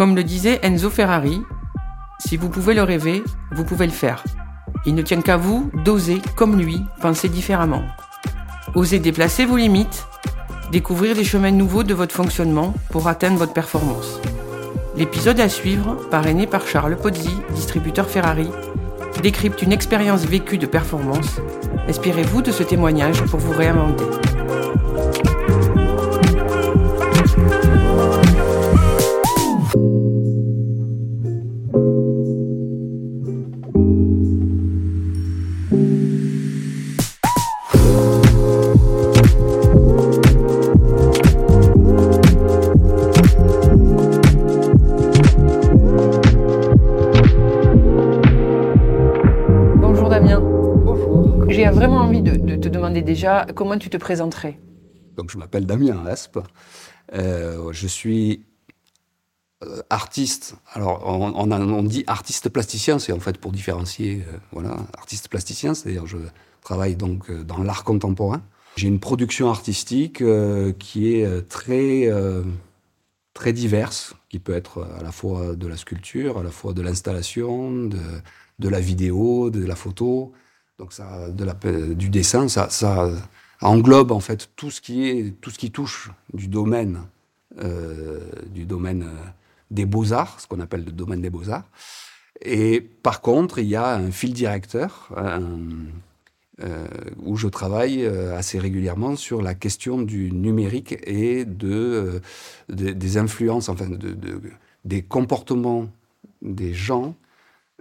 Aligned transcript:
Comme 0.00 0.16
le 0.16 0.24
disait 0.24 0.60
Enzo 0.62 0.88
Ferrari, 0.88 1.42
si 2.20 2.38
vous 2.38 2.48
pouvez 2.48 2.72
le 2.72 2.82
rêver, 2.82 3.22
vous 3.52 3.64
pouvez 3.64 3.84
le 3.84 3.92
faire. 3.92 4.24
Il 4.86 4.94
ne 4.94 5.02
tient 5.02 5.20
qu'à 5.20 5.36
vous 5.36 5.70
d'oser, 5.84 6.22
comme 6.36 6.58
lui, 6.58 6.80
penser 7.02 7.28
différemment. 7.28 7.82
Osez 8.74 8.98
déplacer 8.98 9.44
vos 9.44 9.58
limites, 9.58 10.06
découvrir 10.72 11.14
des 11.14 11.24
chemins 11.24 11.50
nouveaux 11.50 11.82
de 11.82 11.92
votre 11.92 12.14
fonctionnement 12.14 12.72
pour 12.88 13.08
atteindre 13.08 13.36
votre 13.36 13.52
performance. 13.52 14.22
L'épisode 14.96 15.38
à 15.38 15.50
suivre, 15.50 15.96
parrainé 16.10 16.46
par 16.46 16.66
Charles 16.66 16.96
Pozzi, 16.96 17.36
distributeur 17.54 18.08
Ferrari, 18.08 18.48
décrypte 19.22 19.60
une 19.60 19.72
expérience 19.72 20.24
vécue 20.24 20.56
de 20.56 20.64
performance. 20.64 21.42
Inspirez-vous 21.90 22.40
de 22.40 22.52
ce 22.52 22.62
témoignage 22.62 23.22
pour 23.24 23.38
vous 23.38 23.52
réinventer. 23.52 24.06
Déjà 53.20 53.46
comment 53.54 53.78
tu 53.78 53.90
te 53.90 53.96
présenterais? 53.96 54.58
Donc 55.16 55.30
je 55.30 55.38
m'appelle 55.38 55.66
Damien 55.66 56.06
Aspe. 56.06 56.38
Euh, 57.12 57.72
je 57.72 57.86
suis 57.86 58.44
euh, 59.62 59.82
artiste. 59.90 60.56
Alors 60.72 61.02
on, 61.06 61.82
dit 61.82 62.04
artiste 62.06 62.48
plasticien, 62.48 62.98
c'est 62.98 63.12
en 63.12 63.20
fait 63.20 63.38
pour 63.38 63.52
différencier. 63.52 64.24
euh, 64.26 64.38
voilà, 64.52 64.76
artiste 64.96 65.28
plasticien, 65.28 65.74
c'est-à-dire 65.74 66.06
je 66.06 66.18
travaille 66.62 66.96
donc 66.96 67.30
dans 67.30 67.62
l'art 67.62 67.84
contemporain. 67.84 68.42
J'ai 68.76 68.88
une 68.88 69.00
production 69.00 69.50
artistique 69.50 70.22
qui 70.78 71.12
est 71.12 71.48
très 71.48 72.08
très 73.34 73.52
diverse, 73.52 74.14
qui 74.28 74.38
peut 74.38 74.54
être 74.54 74.86
à 74.98 75.02
la 75.02 75.12
fois 75.12 75.56
de 75.56 75.66
la 75.66 75.76
sculpture, 75.76 76.38
à 76.38 76.42
la 76.42 76.50
fois 76.50 76.72
de 76.72 76.80
l'installation, 76.80 77.90
de 78.58 78.68
la 78.68 78.80
vidéo, 78.80 79.50
de 79.50 79.64
la 79.66 79.74
photo, 79.74 80.32
donc 80.80 80.94
ça, 80.94 81.28
du 81.94 82.08
dessin. 82.08 82.48
Ça, 82.48 82.68
englobe 83.62 84.10
en 84.12 84.20
fait 84.20 84.48
tout 84.56 84.70
ce 84.70 84.80
qui 84.80 85.70
touche 85.70 86.10
du 86.32 86.48
domaine 86.48 87.02
euh, 87.62 88.20
euh, 88.56 89.04
des 89.70 89.84
beaux 89.84 90.12
arts, 90.14 90.40
ce 90.40 90.46
qu'on 90.48 90.60
appelle 90.60 90.84
le 90.86 90.92
domaine 90.92 91.20
des 91.20 91.28
beaux 91.28 91.50
arts. 91.50 91.68
Et 92.40 92.80
par 92.80 93.20
contre, 93.20 93.58
il 93.58 93.66
y 93.66 93.76
a 93.76 93.94
un 93.94 94.10
fil 94.10 94.32
directeur 94.32 95.12
euh, 95.18 96.86
où 97.18 97.36
je 97.36 97.48
travaille 97.48 98.06
assez 98.06 98.58
régulièrement 98.58 99.14
sur 99.16 99.42
la 99.42 99.54
question 99.54 100.00
du 100.00 100.32
numérique 100.32 100.96
et 101.06 101.44
de, 101.44 102.22
de- 102.70 102.92
des 102.92 103.16
influences, 103.18 103.68
enfin 103.68 103.88
de, 103.90 103.96
de- 103.96 104.40
des 104.86 105.02
comportements 105.02 105.88
des 106.40 106.72
gens 106.72 107.14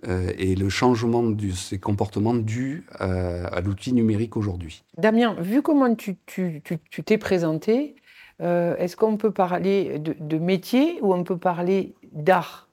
euh, 0.07 0.31
et 0.37 0.55
le 0.55 0.69
changement 0.69 1.23
de 1.23 1.51
ces 1.51 1.77
comportements 1.77 2.33
dus 2.33 2.85
euh, 3.01 3.45
à 3.51 3.61
l'outil 3.61 3.91
numérique 3.93 4.37
aujourd'hui. 4.37 4.83
Damien, 4.97 5.35
vu 5.41 5.61
comment 5.61 5.93
tu 5.95 6.15
tu- 6.25 6.61
tu- 6.63 6.79
tu 6.89 7.03
t'es 7.03 7.17
présenté, 7.17 7.95
euh, 8.41 8.75
est-ce 8.77 8.95
qu'on 8.95 9.17
peut 9.17 9.31
parler 9.31 9.99
de, 9.99 10.15
de 10.19 10.37
métier 10.37 10.99
ou 11.01 11.13
on 11.13 11.23
peut 11.23 11.37
parler 11.37 11.93
d'art? 12.13 12.69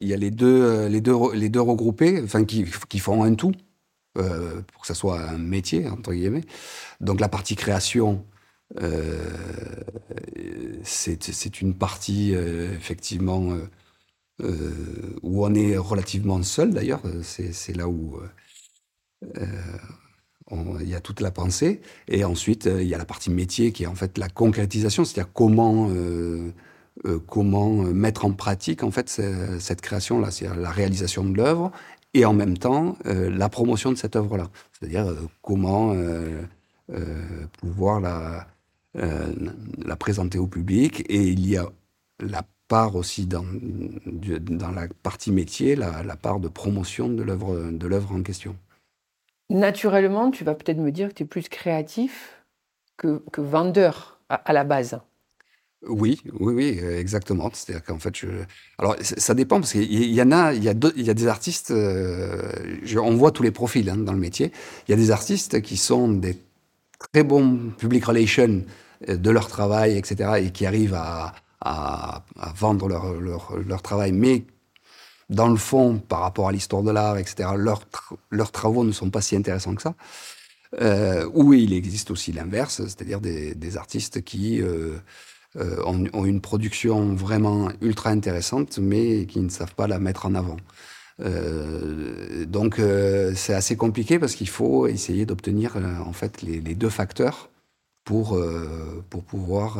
Il 0.00 0.08
y 0.08 0.14
a 0.14 0.16
les 0.16 0.30
deux, 0.30 0.86
les 0.88 1.00
deux, 1.00 1.12
re- 1.12 1.34
les 1.34 1.48
deux 1.48 1.60
regroupés, 1.60 2.20
enfin 2.24 2.44
qui, 2.44 2.64
qui 2.88 2.98
font 2.98 3.22
un 3.22 3.34
tout, 3.34 3.52
pour 4.14 4.80
que 4.80 4.86
ça 4.86 4.94
soit 4.94 5.20
un 5.20 5.38
métier, 5.38 5.86
entre 5.88 6.12
guillemets. 6.12 6.44
Donc 7.00 7.20
la 7.20 7.28
partie 7.28 7.54
création, 7.54 8.24
c'est 10.82 11.22
c'est 11.22 11.60
une 11.60 11.74
partie, 11.74 12.32
effectivement, 12.32 13.52
où 14.40 15.44
on 15.46 15.54
est 15.54 15.76
relativement 15.76 16.42
seul, 16.42 16.72
d'ailleurs. 16.72 17.02
C'est 17.22 17.76
là 17.76 17.88
où 17.88 18.18
euh, 18.18 19.46
euh, 20.52 20.78
il 20.80 20.88
y 20.88 20.94
a 20.94 21.00
toute 21.00 21.20
la 21.20 21.30
pensée. 21.30 21.80
Et 22.08 22.24
ensuite, 22.24 22.66
euh, 22.66 22.82
il 22.82 22.88
y 22.88 22.94
a 22.94 22.98
la 22.98 23.04
partie 23.04 23.30
métier 23.30 23.72
qui 23.72 23.84
est 23.84 23.86
en 23.86 23.94
fait 23.94 24.18
la 24.18 24.28
concrétisation, 24.28 25.04
c'est-à-dire 25.04 25.32
comment... 25.32 25.88
comment 27.26 27.72
mettre 27.72 28.26
en 28.26 28.32
pratique 28.32 28.82
en 28.82 28.90
fait 28.90 29.08
ce- 29.08 29.58
cette 29.58 29.80
création-là, 29.80 30.30
c'est 30.30 30.46
la 30.54 30.70
réalisation 30.70 31.24
de 31.24 31.34
l'œuvre 31.34 31.72
et 32.12 32.26
en 32.26 32.34
même 32.34 32.58
temps 32.58 32.98
la 33.04 33.48
promotion 33.48 33.90
de 33.92 33.96
cette 33.96 34.14
œuvre-là, 34.14 34.50
c'est-à-dire 34.72 35.06
comment 35.40 35.96
pouvoir 37.60 38.00
la, 38.00 38.46
la 38.94 39.96
présenter 39.96 40.38
au 40.38 40.46
public. 40.46 41.02
Et 41.08 41.22
il 41.22 41.48
y 41.48 41.56
a 41.56 41.66
la 42.20 42.42
part 42.74 42.96
aussi 42.96 43.22
dans, 43.26 43.44
dans 44.62 44.72
la 44.80 44.86
partie 45.02 45.32
métier, 45.40 45.76
la, 45.76 46.02
la 46.02 46.16
part 46.16 46.40
de 46.40 46.48
promotion 46.48 47.06
de 47.08 47.22
l'œuvre 47.92 48.12
en 48.18 48.22
question. 48.22 48.56
Naturellement, 49.50 50.30
tu 50.30 50.42
vas 50.44 50.54
peut-être 50.54 50.78
me 50.78 50.90
dire 50.90 51.08
que 51.10 51.14
tu 51.14 51.22
es 51.24 51.26
plus 51.26 51.48
créatif 51.48 52.14
que, 52.96 53.22
que 53.32 53.40
vendeur 53.40 54.20
à, 54.28 54.36
à 54.36 54.52
la 54.52 54.64
base. 54.64 55.00
Oui, 55.88 56.20
oui, 56.38 56.54
oui, 56.54 56.78
exactement. 56.78 57.50
C'est-à-dire 57.52 57.82
qu'en 57.84 57.98
fait, 57.98 58.16
je... 58.16 58.28
alors 58.78 58.94
ça 59.02 59.34
dépend 59.34 59.58
parce 59.60 59.72
qu'il 59.72 59.92
y 60.14 60.22
en 60.22 60.30
a, 60.30 60.54
il 60.54 60.62
y 60.62 60.68
a, 60.68 60.74
deux- 60.74 60.92
il 60.96 61.04
y 61.04 61.10
a 61.10 61.14
des 61.14 61.26
artistes. 61.26 61.72
euh, 61.72 62.52
je- 62.84 62.98
on 63.00 63.16
voit 63.16 63.32
tous 63.32 63.42
les 63.42 63.50
profils 63.50 63.88
hein, 63.90 63.96
dans 63.96 64.12
le 64.12 64.18
métier. 64.20 64.52
Il 64.86 64.92
y 64.92 64.94
a 64.94 64.96
des 64.96 65.10
artistes 65.10 65.60
qui 65.60 65.76
sont 65.76 66.06
des 66.08 66.38
très 67.12 67.24
bons 67.24 67.72
public 67.78 68.04
relations 68.04 68.64
euh, 69.08 69.16
de 69.16 69.30
leur 69.30 69.48
travail, 69.48 69.98
etc., 69.98 70.30
et 70.44 70.50
qui 70.52 70.66
arrivent 70.66 70.94
à, 70.94 71.34
à- 71.64 72.24
vendre 72.54 72.88
leur, 72.88 73.12
leur, 73.56 73.82
travail, 73.82 74.12
mais 74.12 74.44
dans 75.30 75.48
le 75.48 75.56
fond, 75.56 75.98
par 75.98 76.20
rapport 76.20 76.48
à 76.48 76.52
l'histoire 76.52 76.82
de 76.82 76.90
l'art, 76.90 77.16
etc., 77.18 77.50
leurs, 77.56 77.82
leurs 78.30 78.52
travaux 78.52 78.84
ne 78.84 78.92
sont 78.92 79.10
pas 79.10 79.22
si 79.22 79.36
intéressants 79.36 79.74
que 79.74 79.82
ça. 79.82 79.94
Euh, 80.80 81.28
ou 81.34 81.52
il 81.52 81.72
existe 81.72 82.10
aussi 82.10 82.32
l'inverse, 82.32 82.82
c'est-à-dire 82.86 83.20
des, 83.20 83.54
des 83.54 83.76
artistes 83.76 84.22
qui 84.22 84.62
euh, 84.62 84.96
euh, 85.56 85.82
ont, 85.84 86.24
une 86.24 86.40
production 86.40 87.14
vraiment 87.14 87.70
ultra 87.82 88.10
intéressante, 88.10 88.78
mais 88.78 89.26
qui 89.26 89.40
ne 89.40 89.50
savent 89.50 89.74
pas 89.74 89.86
la 89.86 89.98
mettre 89.98 90.26
en 90.26 90.34
avant. 90.34 90.56
Euh, 91.20 92.46
donc 92.46 92.80
c'est 93.34 93.54
assez 93.54 93.76
compliqué 93.76 94.18
parce 94.18 94.34
qu'il 94.34 94.48
faut 94.48 94.86
essayer 94.86 95.26
d'obtenir 95.26 95.76
en 96.06 96.12
fait 96.12 96.40
les, 96.42 96.60
les 96.60 96.74
deux 96.74 96.88
facteurs 96.88 97.50
pour, 98.04 98.40
pour 99.10 99.22
pouvoir 99.22 99.78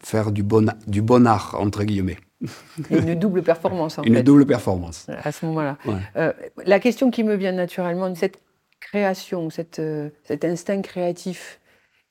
faire 0.00 0.32
du 0.32 0.42
bon, 0.42 0.72
du 0.86 1.02
bon 1.02 1.26
art, 1.26 1.56
entre 1.58 1.84
guillemets. 1.84 2.18
Une 2.90 3.14
double 3.14 3.42
performance 3.42 3.98
en 3.98 4.02
Une 4.02 4.16
fait, 4.16 4.22
double 4.22 4.46
performance. 4.46 5.06
à 5.08 5.30
ce 5.32 5.46
moment-là. 5.46 5.78
Ouais. 5.86 5.94
Euh, 6.16 6.32
la 6.66 6.80
question 6.80 7.10
qui 7.10 7.22
me 7.24 7.34
vient 7.36 7.52
naturellement, 7.52 8.12
cette 8.14 8.40
création, 8.80 9.48
cette, 9.50 9.78
euh, 9.78 10.10
cet 10.24 10.44
instinct 10.44 10.82
créatif 10.82 11.60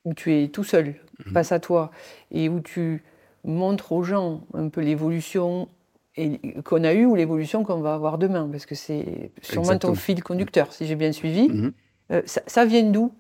où 0.06 0.14
tu 0.14 0.34
es 0.34 0.48
tout 0.48 0.64
seul 0.64 0.96
Mhm. 1.26 1.34
face 1.34 1.52
à 1.52 1.60
toi 1.60 1.92
et 2.32 2.50
où 2.50 2.62
tu 2.62 3.04
montres 3.44 3.92
aux 3.92 4.02
gens 4.04 4.42
un 4.54 4.70
peu 4.70 4.82
l'évolution 4.82 5.68
qu'on 6.66 6.84
a 6.84 6.94
eue 6.94 7.06
ou 7.06 7.16
l'évolution 7.16 7.64
qu'on 7.64 7.80
va 7.82 7.94
avoir 7.94 8.18
demain, 8.18 8.48
parce 8.52 8.66
que 8.66 8.74
c'est 8.76 9.32
sûrement 9.42 9.64
Exactement. 9.64 9.94
ton 9.94 10.00
fil 10.00 10.24
conducteur, 10.24 10.74
si 10.74 10.86
j'ai 10.88 10.96
bien 10.96 11.12
suivi. 11.12 11.48
Mhm. 11.50 11.74
Euh, 12.12 12.22
ça, 12.26 12.42
ça 12.48 12.66
vient 12.66 12.84
d'où? 12.84 13.12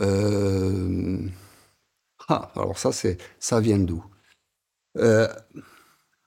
Euh, 0.00 1.18
Ah, 2.28 2.50
alors 2.56 2.78
ça, 2.78 2.90
ça 3.38 3.60
vient 3.60 3.78
d'où? 3.78 4.04
Euh, 4.98 5.28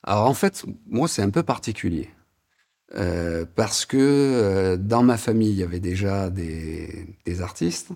Alors 0.04 0.28
en 0.28 0.34
fait, 0.34 0.66
moi, 0.88 1.08
c'est 1.08 1.22
un 1.22 1.30
peu 1.30 1.44
particulier. 1.44 2.10
Euh, 2.96 3.46
parce 3.56 3.86
que 3.86 3.98
euh, 3.98 4.78
dans 4.78 5.04
ma 5.04 5.18
famille, 5.18 5.52
il 5.52 5.58
y 5.58 5.64
avait 5.64 5.80
déjà 5.80 6.30
des, 6.30 7.42
artistes. 7.42 7.92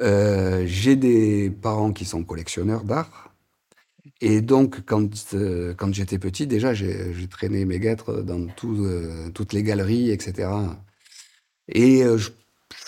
J'ai 0.00 0.96
des 0.96 1.50
parents 1.50 1.92
qui 1.92 2.04
sont 2.04 2.24
collectionneurs 2.24 2.84
d'art. 2.84 3.34
Et 4.20 4.40
donc, 4.40 4.84
quand, 4.86 5.08
quand 5.76 5.94
j'étais 5.94 6.18
petit, 6.18 6.46
déjà, 6.46 6.74
j'ai 6.74 7.28
traîné 7.28 7.64
mes 7.64 7.78
guêtres 7.80 8.22
dans 8.22 8.46
toutes 9.34 9.52
les 9.52 9.62
galeries, 9.62 10.10
etc. 10.10 10.48
Et 11.68 12.02
je 12.02 12.30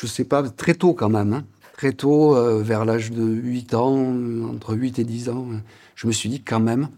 ne 0.02 0.08
sais 0.08 0.24
pas, 0.24 0.48
très 0.50 0.74
tôt 0.74 0.94
quand 0.94 1.10
même, 1.10 1.32
hein. 1.32 1.46
Très 1.76 1.92
tôt, 1.92 2.34
vers 2.62 2.84
l'âge 2.84 3.10
de 3.10 3.24
8 3.24 3.74
ans, 3.74 4.14
entre 4.48 4.74
8 4.74 4.98
et 5.00 5.04
10 5.04 5.28
ans, 5.28 5.46
je 5.94 6.06
me 6.06 6.12
suis 6.12 6.28
dit 6.28 6.42
quand 6.42 6.60
même, 6.60 6.88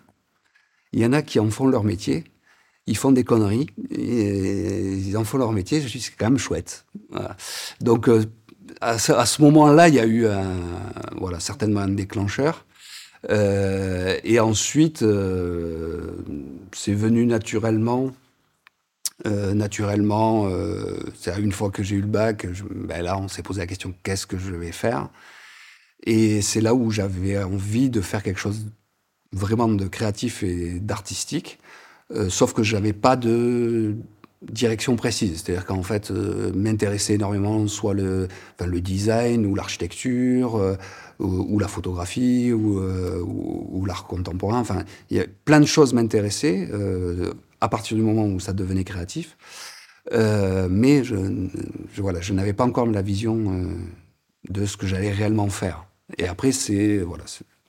il 0.92 1.00
y 1.00 1.06
en 1.06 1.12
a 1.12 1.22
qui 1.22 1.40
en 1.40 1.50
font 1.50 1.66
leur 1.66 1.82
métier 1.82 2.24
ils 2.86 2.96
font 2.96 3.12
des 3.12 3.24
conneries, 3.24 3.66
ils 3.90 5.16
en 5.16 5.24
font 5.24 5.38
leur 5.38 5.52
métier, 5.52 5.80
je 5.80 5.88
suis 5.88 6.00
c'est 6.00 6.12
quand 6.16 6.26
même 6.26 6.38
chouette. 6.38 6.86
Donc, 7.80 8.08
euh, 8.08 8.24
à 8.80 8.98
ce, 8.98 9.42
moment-là, 9.42 9.88
il 9.88 9.94
y 9.94 10.00
a 10.00 10.06
eu 10.06 10.26
voilà, 11.16 11.40
certainement 11.40 11.80
un 11.80 11.88
déclencheur. 11.88 12.64
Euh, 13.30 14.18
et 14.22 14.38
ensuite, 14.38 15.02
euh, 15.02 16.12
c'est 16.72 16.94
venu 16.94 17.26
naturellement. 17.26 18.12
Naturellement, 19.26 20.48
c'est 21.18 21.36
une 21.38 21.52
fois 21.52 21.70
que 21.70 21.82
j'ai 21.82 21.96
eu 21.96 22.00
le 22.00 22.06
bac, 22.06 22.46
ben 22.70 23.02
là, 23.02 23.18
on 23.18 23.28
s'est 23.28 23.42
posé 23.42 23.60
la 23.60 23.66
question 23.66 23.94
qu'est-ce 24.02 24.26
que 24.26 24.38
je 24.38 24.54
vais 24.54 24.72
faire? 24.72 25.08
Et 26.04 26.42
c'est 26.42 26.60
là 26.60 26.74
où 26.74 26.90
j'avais 26.90 27.42
envie 27.42 27.90
de 27.90 28.00
faire 28.00 28.22
quelque 28.22 28.38
chose 28.38 28.66
vraiment 29.32 29.68
de 29.68 29.86
créatif 29.86 30.42
et 30.42 30.78
d'artistique. 30.80 31.58
Euh, 32.12 32.28
sauf 32.28 32.52
que 32.52 32.62
je 32.62 32.76
n'avais 32.76 32.92
pas 32.92 33.16
de 33.16 33.96
direction 34.42 34.94
précise. 34.94 35.42
C'est-à-dire 35.42 35.66
qu'en 35.66 35.82
fait, 35.82 36.10
euh, 36.10 36.52
m'intéressait 36.54 37.14
énormément 37.14 37.66
soit 37.66 37.94
le, 37.94 38.28
design 38.80 39.44
ou 39.44 39.54
l'architecture 39.54 40.56
euh, 40.56 40.76
ou, 41.18 41.58
la 41.58 41.66
photographie 41.66 42.52
ou, 42.52 42.78
ou, 42.78 43.84
l'art 43.86 44.06
contemporain. 44.06 44.60
Enfin, 44.60 44.84
il 45.10 45.16
y 45.16 45.20
a 45.20 45.24
plein 45.44 45.60
de 45.60 45.66
choses 45.66 45.94
m'intéressaient 45.94 46.68
à 47.60 47.68
partir 47.68 47.96
du 47.96 48.02
moment 48.02 48.26
où 48.26 48.40
ça 48.40 48.52
devenait 48.52 48.84
créatif. 48.84 49.36
mais 50.12 51.04
je, 51.04 51.16
voilà, 51.96 52.20
je 52.20 52.32
n'avais 52.32 52.52
pas 52.52 52.64
encore 52.64 52.86
la 52.86 53.02
vision 53.02 53.68
de 54.48 54.66
ce 54.66 54.76
que 54.76 54.86
j'allais 54.86 55.10
réellement 55.10 55.48
faire. 55.48 55.86
Et 56.18 56.28
après, 56.28 56.52
c'est 56.52 56.98
voilà, 56.98 57.24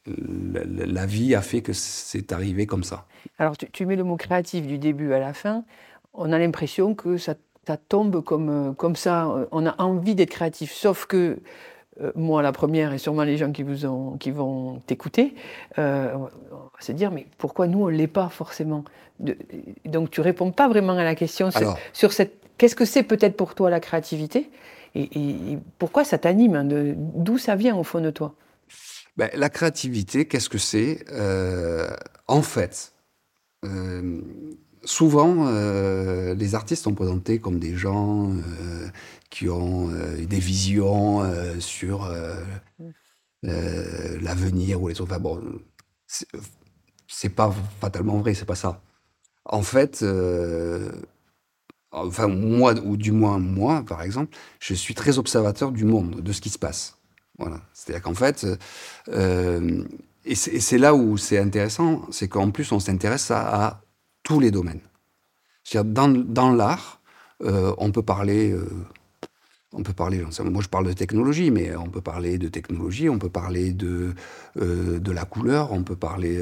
la, 0.07 1.05
vie 1.05 1.35
a 1.35 1.41
fait 1.41 1.61
que 1.61 1.73
c'est 1.73 2.31
arrivé 2.31 2.65
comme 2.65 2.83
ça. 2.83 3.05
Alors, 3.37 3.57
tu, 3.57 3.85
mets 3.85 3.95
le 3.95 4.03
mot 4.03 4.15
créatif 4.15 4.65
du 4.65 4.77
début 4.77 5.13
à 5.13 5.19
la 5.19 5.33
fin. 5.33 5.63
On 6.13 6.31
a 6.31 6.39
l'impression 6.39 6.95
que 6.95 7.17
ça, 7.17 7.35
tombe 7.89 8.23
comme, 8.23 8.49
euh, 8.49 8.71
comme 8.73 8.95
ça. 8.95 9.47
On 9.51 9.65
a 9.65 9.81
envie 9.81 10.15
d'être 10.15 10.29
créatif. 10.29 10.71
Sauf 10.71 11.05
que 11.05 11.17
euh, 11.17 11.35
moi, 12.15 12.41
la 12.41 12.51
première, 12.51 12.93
et 12.93 12.97
sûrement 12.97 13.23
les 13.23 13.37
gens 13.37 13.51
qui, 13.51 13.63
vous 13.63 13.85
ont, 13.85 14.17
qui 14.17 14.31
vont 14.31 14.79
t'écouter, 14.85 15.33
euh, 15.77 16.13
on 16.15 16.55
va 16.55 16.79
se 16.79 16.91
dire 16.91 17.11
mais 17.11 17.27
pourquoi 17.37 17.67
nous, 17.67 17.83
on 17.83 17.89
ne 17.89 17.95
l'est 17.95 18.07
pas 18.07 18.29
forcément 18.29 18.83
Donc, 19.85 20.11
tu 20.11 20.21
réponds 20.21 20.51
pas 20.51 20.67
vraiment 20.67 20.93
à 20.93 21.03
la 21.03 21.15
question 21.15 21.49
sur, 21.93 22.13
cette. 22.13 22.33
Qu'est-ce 22.57 22.75
que 22.75 22.85
c'est 22.85 23.03
peut-être 23.03 23.37
pour 23.37 23.53
toi 23.53 23.69
la 23.69 23.79
créativité 23.79 24.49
et, 24.95 25.59
pourquoi 25.77 26.03
ça 26.03 26.17
t'anime 26.17 26.55
hein, 26.55 26.65
D'où 26.65 27.37
ça 27.37 27.55
vient 27.55 27.75
au 27.75 27.83
fond 27.83 27.99
de 27.99 28.09
toi? 28.09 28.33
Ben, 29.15 29.29
La 29.35 29.49
créativité, 29.49 30.25
qu'est-ce 30.25 30.49
que 30.49 30.57
c'est? 30.57 31.05
En 32.27 32.41
fait, 32.41 32.93
euh, 33.65 34.21
souvent, 34.83 35.47
euh, 35.47 36.33
les 36.35 36.55
artistes 36.55 36.83
sont 36.83 36.93
présentés 36.93 37.39
comme 37.39 37.59
des 37.59 37.75
gens 37.75 38.31
euh, 38.31 38.87
qui 39.29 39.49
ont 39.49 39.89
des 39.89 40.39
visions 40.39 41.21
sur 41.59 42.09
l'avenir 43.43 44.81
ou 44.81 44.87
les 44.87 45.01
autres. 45.01 45.11
Enfin, 45.11 45.19
bon, 45.19 45.41
c'est 47.07 47.29
pas 47.29 47.53
fatalement 47.81 48.17
vrai, 48.19 48.33
c'est 48.33 48.45
pas 48.45 48.55
ça. 48.55 48.81
En 49.45 49.61
fait, 49.61 50.05
enfin 51.91 52.27
moi, 52.27 52.73
ou 52.83 52.97
du 52.97 53.11
moins 53.11 53.39
moi, 53.39 53.83
par 53.87 54.01
exemple, 54.01 54.35
je 54.59 54.73
suis 54.73 54.95
très 54.95 55.17
observateur 55.17 55.71
du 55.71 55.85
monde, 55.85 56.21
de 56.21 56.31
ce 56.31 56.41
qui 56.41 56.49
se 56.49 56.59
passe. 56.59 56.97
Voilà. 57.37 57.61
C'est-à-dire 57.73 58.01
qu'en 58.01 58.15
fait, 58.15 58.45
et 60.27 60.35
c'est 60.35 60.77
là 60.77 60.93
où 60.93 61.17
c'est 61.17 61.39
intéressant, 61.39 62.05
c'est 62.11 62.27
qu'en 62.27 62.51
plus, 62.51 62.71
on 62.73 62.79
s'intéresse 62.79 63.31
à, 63.31 63.81
tous 64.23 64.41
les 64.41 64.51
domaines. 64.51 64.81
Dans, 65.73 66.09
dans 66.09 66.51
l'art, 66.51 66.99
euh, 67.43 67.73
on 67.77 67.91
peut 67.91 68.01
parler, 68.03 68.51
euh, 68.51 68.67
on 69.77 69.83
peut 69.83 69.93
parler, 69.93 70.23
moi 70.43 70.61
je 70.61 70.67
parle 70.67 70.87
de 70.87 70.93
technologie, 70.93 71.51
mais 71.51 71.75
on 71.75 71.87
peut 71.87 72.01
parler 72.01 72.37
de 72.37 72.47
technologie, 72.47 73.09
on 73.09 73.19
peut 73.19 73.29
parler 73.29 73.71
de, 73.71 74.13
euh, 74.59 74.99
la 75.05 75.25
couleur, 75.25 75.71
on 75.71 75.83
peut 75.83 75.95
parler 75.95 76.41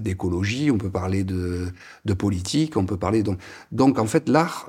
d'écologie, 0.00 0.70
on 0.70 0.78
peut 0.78 0.90
parler 0.90 1.24
de, 1.24 1.72
politique, 2.18 2.76
on 2.76 2.84
peut 2.84 2.98
parler. 2.98 3.22
Donc, 3.22 3.38
donc 3.72 3.98
en 3.98 4.06
fait, 4.06 4.28
l'art 4.28 4.68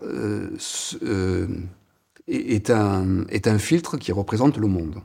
est, 2.27 2.69
un, 2.69 3.27
est 3.27 3.47
un 3.47 3.59
filtre 3.59 3.97
qui 3.97 4.11
représente 4.11 4.57
le 4.57 4.67
monde. 4.67 5.01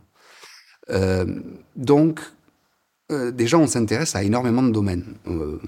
donc, 1.76 2.20
euh, 3.12 3.30
déjà, 3.30 3.58
on 3.58 3.66
s'intéresse 3.66 4.16
à 4.16 4.22
énormément 4.22 4.62
de 4.62 4.70
domaines. 4.70 5.04
Euh, 5.26 5.60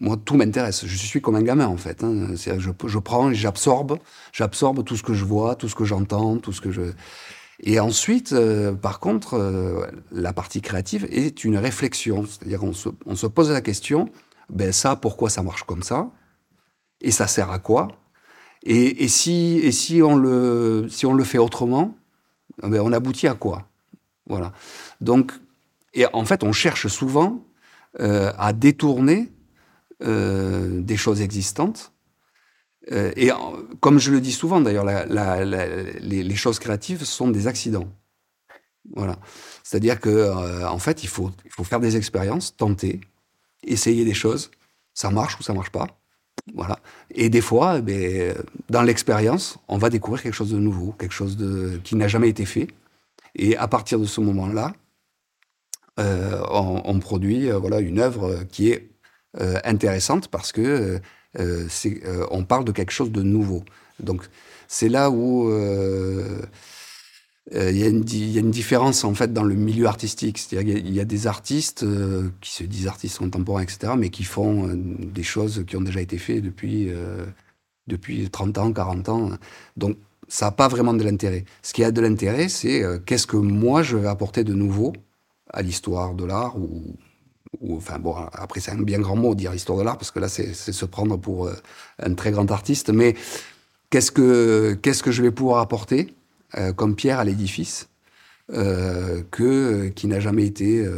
moi, 0.00 0.16
tout 0.24 0.36
m'intéresse. 0.36 0.86
Je 0.86 0.96
suis 0.96 1.20
comme 1.20 1.36
un 1.36 1.42
gamin, 1.42 1.66
en 1.66 1.76
fait. 1.76 2.02
Hein. 2.04 2.34
Je, 2.36 2.98
prends, 2.98 3.32
j'absorbe, 3.32 3.98
j'absorbe 4.32 4.84
tout 4.84 4.96
ce 4.96 5.02
que 5.02 5.14
je 5.14 5.24
vois, 5.24 5.54
tout 5.56 5.68
ce 5.68 5.74
que 5.74 5.84
j'entends, 5.84 6.38
tout 6.38 6.52
ce 6.52 6.60
que 6.60 6.70
je... 6.70 6.82
Et 7.62 7.78
ensuite, 7.78 8.32
euh, 8.32 8.72
par 8.72 9.00
contre, 9.00 9.90
la 10.12 10.32
partie 10.32 10.62
créative 10.62 11.06
est 11.10 11.44
une 11.44 11.58
réflexion. 11.58 12.24
C'est-à-dire 12.26 12.60
qu'on 12.60 12.72
se, 12.72 12.88
on 13.04 13.16
se 13.16 13.26
pose 13.26 13.50
la 13.50 13.60
question, 13.60 14.08
ben 14.48 14.72
ça, 14.72 14.96
pourquoi 14.96 15.28
ça 15.28 15.42
marche 15.42 15.64
comme 15.64 15.82
ça? 15.82 16.10
Et 17.02 17.10
ça 17.10 17.26
sert 17.26 17.50
à 17.50 17.58
quoi? 17.58 17.88
Et, 18.62 19.04
et, 19.04 19.08
si, 19.08 19.60
et 19.62 19.72
si, 19.72 20.02
on 20.02 20.16
le, 20.16 20.86
si 20.88 21.06
on 21.06 21.14
le 21.14 21.24
fait 21.24 21.38
autrement, 21.38 21.94
ben 22.62 22.80
on 22.80 22.92
aboutit 22.92 23.26
à 23.26 23.34
quoi? 23.34 23.66
Voilà. 24.26 24.52
Donc, 25.00 25.32
et 25.94 26.06
en 26.12 26.24
fait, 26.24 26.44
on 26.44 26.52
cherche 26.52 26.86
souvent 26.86 27.44
euh, 27.98 28.32
à 28.38 28.52
détourner 28.52 29.32
euh, 30.02 30.80
des 30.80 30.96
choses 30.96 31.20
existantes. 31.20 31.92
Euh, 32.92 33.12
et 33.16 33.30
comme 33.80 33.98
je 33.98 34.10
le 34.10 34.20
dis 34.20 34.32
souvent, 34.32 34.60
d'ailleurs, 34.60 34.86
les, 34.86 36.36
choses 36.36 36.58
créatives 36.58 37.04
sont 37.04 37.28
des 37.28 37.46
accidents. 37.46 37.88
Voilà. 38.94 39.16
C'est-à-dire 39.62 40.00
que, 40.00 40.64
en 40.64 40.78
fait, 40.78 41.02
il 41.02 41.08
faut, 41.08 41.30
il 41.44 41.50
faut 41.50 41.64
faire 41.64 41.80
des 41.80 41.96
expériences, 41.96 42.56
tenter, 42.56 43.00
essayer 43.64 44.04
des 44.04 44.14
choses. 44.14 44.50
Ça 44.94 45.10
marche 45.10 45.38
ou 45.38 45.42
ça 45.42 45.52
marche 45.52 45.70
pas. 45.70 45.86
Voilà. 46.54 46.78
Et 47.10 47.28
des 47.28 47.40
fois, 47.40 47.78
eh 47.78 47.82
ben, 47.82 48.34
dans 48.70 48.82
l'expérience, 48.82 49.58
on 49.68 49.78
va 49.78 49.90
découvrir 49.90 50.22
quelque 50.22 50.34
chose 50.34 50.50
de 50.50 50.58
nouveau, 50.58 50.92
quelque 50.92 51.12
chose 51.12 51.36
de, 51.36 51.80
qui 51.84 51.96
n'a 51.96 52.08
jamais 52.08 52.28
été 52.28 52.46
fait. 52.46 52.68
Et 53.34 53.56
à 53.56 53.68
partir 53.68 53.98
de 53.98 54.06
ce 54.06 54.20
moment-là, 54.20 54.74
euh, 56.00 56.40
on, 56.50 56.98
produit 56.98 57.50
euh, 57.50 57.58
voilà, 57.58 57.80
une 57.80 57.98
œuvre 57.98 58.44
qui 58.50 58.70
est 58.70 58.90
euh, 59.40 59.58
intéressante 59.64 60.28
parce 60.28 60.52
que 60.52 61.00
on 62.30 62.44
parle 62.44 62.64
de 62.64 62.72
quelque 62.72 62.92
chose 62.92 63.12
de 63.12 63.22
nouveau. 63.22 63.64
Donc 64.00 64.22
c'est 64.66 64.88
là 64.88 65.10
où 65.10 65.50
il 67.52 67.76
y, 67.76 67.84
a 67.84 67.88
une 67.88 68.50
différence 68.50 69.04
en 69.04 69.14
fait 69.14 69.32
dans 69.32 69.44
le 69.44 69.54
milieu 69.54 69.86
artistique. 69.86 70.38
C'est-à-dire 70.38 70.78
y 70.78 71.00
a 71.00 71.04
des 71.04 71.26
artistes 71.26 71.84
qui 72.40 72.50
se 72.50 72.64
disent 72.64 72.88
artistes 72.88 73.18
contemporains, 73.18 73.62
etc., 73.62 73.92
mais 73.96 74.10
qui 74.10 74.24
font 74.24 74.70
des 74.74 75.22
choses 75.22 75.64
qui 75.66 75.76
ont 75.76 75.82
déjà 75.82 76.00
été 76.00 76.18
faites 76.18 76.42
depuis, 76.42 76.90
depuis 77.86 78.28
30 78.30 78.58
ans, 78.58 78.72
40 78.72 79.08
ans. 79.08 79.30
Donc 79.76 79.96
ça 80.28 80.46
n'a 80.46 80.52
pas 80.52 80.68
vraiment 80.68 80.94
de 80.94 81.04
l'intérêt. 81.04 81.44
Ce 81.62 81.72
qui 81.72 81.84
a 81.84 81.92
de 81.92 82.00
l'intérêt, 82.00 82.48
c'est 82.48 82.82
qu'est-ce 83.06 83.26
que 83.26 83.36
moi 83.36 83.82
je 83.82 83.96
vais 83.96 84.08
apporter 84.08 84.42
de 84.42 84.54
nouveau 84.54 84.92
à 85.52 85.62
l'histoire 85.62 86.14
de 86.14 86.24
l'art 86.24 86.56
ou, 86.56 86.96
enfin 87.76 87.98
bon 87.98 88.14
après 88.32 88.60
c'est 88.60 88.70
un 88.70 88.80
bien 88.80 89.00
grand 89.00 89.16
mot 89.16 89.34
dire 89.34 89.52
histoire 89.54 89.78
de 89.78 89.84
l'art 89.84 89.98
parce 89.98 90.10
que 90.10 90.20
là 90.20 90.28
c'est 90.28 90.54
se 90.54 90.84
prendre 90.84 91.16
pour 91.16 91.46
euh, 91.46 91.54
un 92.00 92.14
très 92.14 92.30
grand 92.30 92.50
artiste 92.50 92.90
mais 92.90 93.14
qu'est-ce 93.90 94.12
que 94.12 94.74
qu'est-ce 94.80 95.02
que 95.02 95.10
je 95.10 95.22
vais 95.22 95.32
pouvoir 95.32 95.60
apporter 95.60 96.14
euh, 96.56 96.72
comme 96.72 96.94
pierre 96.94 97.18
à 97.18 97.24
l'édifice 97.24 97.88
euh, 98.52 99.22
que 99.30 99.88
qui 99.88 100.06
n'a 100.06 100.20
jamais 100.20 100.46
été 100.46 100.88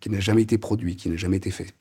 qui 0.00 0.10
n'a 0.10 0.20
jamais 0.20 0.42
été 0.42 0.58
produit 0.58 0.96
qui 0.96 1.08
n'a 1.08 1.16
jamais 1.16 1.36
été 1.36 1.50
fait? 1.50 1.74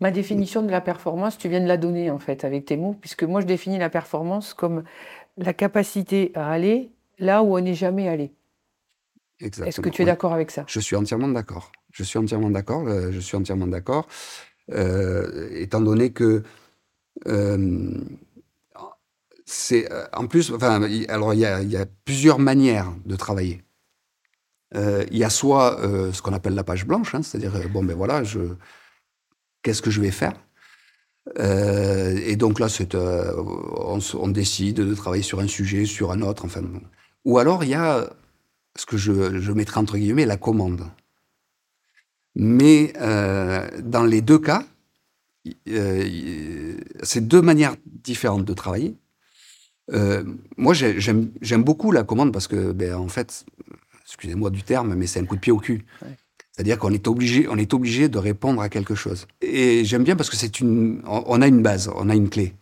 Ma 0.00 0.10
définition 0.10 0.62
de 0.62 0.70
la 0.70 0.80
performance, 0.80 1.38
tu 1.38 1.48
viens 1.48 1.60
de 1.60 1.66
la 1.66 1.76
donner 1.76 2.10
en 2.10 2.18
fait 2.18 2.44
avec 2.44 2.64
tes 2.64 2.76
mots, 2.76 2.96
puisque 3.00 3.22
moi 3.22 3.40
je 3.40 3.46
définis 3.46 3.78
la 3.78 3.90
performance 3.90 4.52
comme 4.52 4.82
la 5.36 5.52
capacité 5.52 6.32
à 6.34 6.50
aller 6.50 6.90
là 7.18 7.42
où 7.42 7.56
on 7.56 7.60
n'est 7.60 7.74
jamais 7.74 8.08
allé. 8.08 8.32
Est-ce 9.40 9.80
que 9.80 9.88
tu 9.88 10.02
es 10.02 10.04
d'accord 10.04 10.32
avec 10.32 10.50
ça? 10.50 10.64
Je 10.68 10.80
suis 10.80 10.96
entièrement 10.96 11.28
d'accord. 11.28 11.72
Je 11.92 12.02
suis 12.02 12.18
entièrement 12.18 12.50
d'accord. 12.50 12.86
Euh, 12.86 13.12
je 13.12 13.20
suis 13.20 13.36
entièrement 13.36 13.66
d'accord. 13.66 14.06
Euh, 14.72 15.48
étant 15.52 15.80
donné 15.80 16.12
que 16.12 16.42
euh, 17.26 18.00
c'est 19.44 19.88
en 20.14 20.26
plus, 20.26 20.52
enfin, 20.52 20.82
alors 21.08 21.34
il 21.34 21.40
y, 21.40 21.46
a, 21.46 21.86
plusieurs 22.04 22.38
manières 22.38 22.92
de 23.04 23.14
travailler. 23.14 23.62
il 24.74 25.16
y 25.16 25.24
a 25.24 25.30
soit 25.30 25.78
ce 26.12 26.22
qu'on 26.22 26.32
appelle 26.32 26.54
la 26.54 26.64
page 26.64 26.86
blanche, 26.86 27.14
hein, 27.14 27.22
c'est-à-dire, 27.22 27.52
bon, 27.68 27.84
ben 27.84 27.94
voilà, 27.94 28.24
je, 28.24 28.40
qu'est-ce 29.62 29.82
que 29.82 29.90
je 29.90 30.00
vais 30.00 30.10
faire? 30.10 30.32
Et 31.38 32.36
donc 32.36 32.58
là, 32.58 32.70
c'est, 32.70 32.94
on, 32.94 33.98
on, 34.14 34.28
décide 34.28 34.76
de 34.76 34.94
travailler 34.94 35.22
sur 35.22 35.40
un 35.40 35.46
sujet, 35.46 35.84
sur 35.84 36.10
un 36.10 36.22
autre, 36.22 36.46
enfin. 36.46 36.62
Ou 37.26 37.36
alors, 37.38 37.64
il 37.64 37.70
y 37.70 37.74
a 37.74 38.08
ce 38.76 38.86
que 38.86 38.96
je, 38.96 39.40
je 39.40 39.52
mettrai 39.52 39.80
entre 39.80 39.96
guillemets 39.96 40.26
la 40.26 40.36
commande. 40.36 40.86
Mais 42.34 42.92
dans 42.94 44.04
les 44.04 44.20
deux 44.20 44.38
cas, 44.38 44.64
euh, 45.68 46.76
c'est 47.02 47.26
deux 47.26 47.42
manières 47.42 47.76
différentes 47.86 48.44
de 48.44 48.54
travailler. 48.54 48.94
Euh, 49.92 50.24
moi, 50.56 50.72
j'aime 50.74 51.62
beaucoup 51.62 51.92
la 51.92 52.04
commande 52.04 52.32
parce 52.32 52.48
que, 52.48 52.72
ben, 52.72 52.94
en 52.94 53.08
fait, 53.08 53.44
excusez-moi 54.06 54.50
du 54.50 54.62
terme, 54.62 54.94
mais 54.94 55.06
c'est 55.06 55.20
un 55.20 55.26
coup 55.26 55.36
de 55.36 55.40
pied 55.40 55.52
au 55.52 55.58
cul. 55.58 55.84
C'est-à-dire 56.52 56.78
qu'on 56.78 56.92
est 56.92 57.08
obligé, 57.08 57.46
on 57.48 57.56
est 57.56 57.74
obligé 57.74 58.08
de 58.08 58.18
répondre 58.18 58.62
à 58.62 58.68
quelque 58.68 58.94
chose. 58.94 59.26
Et 59.42 59.84
j'aime 59.84 60.04
bien 60.04 60.16
parce 60.16 60.30
que 60.30 60.36
c'est 60.36 60.60
une, 60.60 61.02
on 61.04 61.42
a 61.42 61.48
une 61.48 61.62
base, 61.62 61.90
on 61.94 62.08
a 62.08 62.14
une 62.14 62.30
clé. 62.30 62.54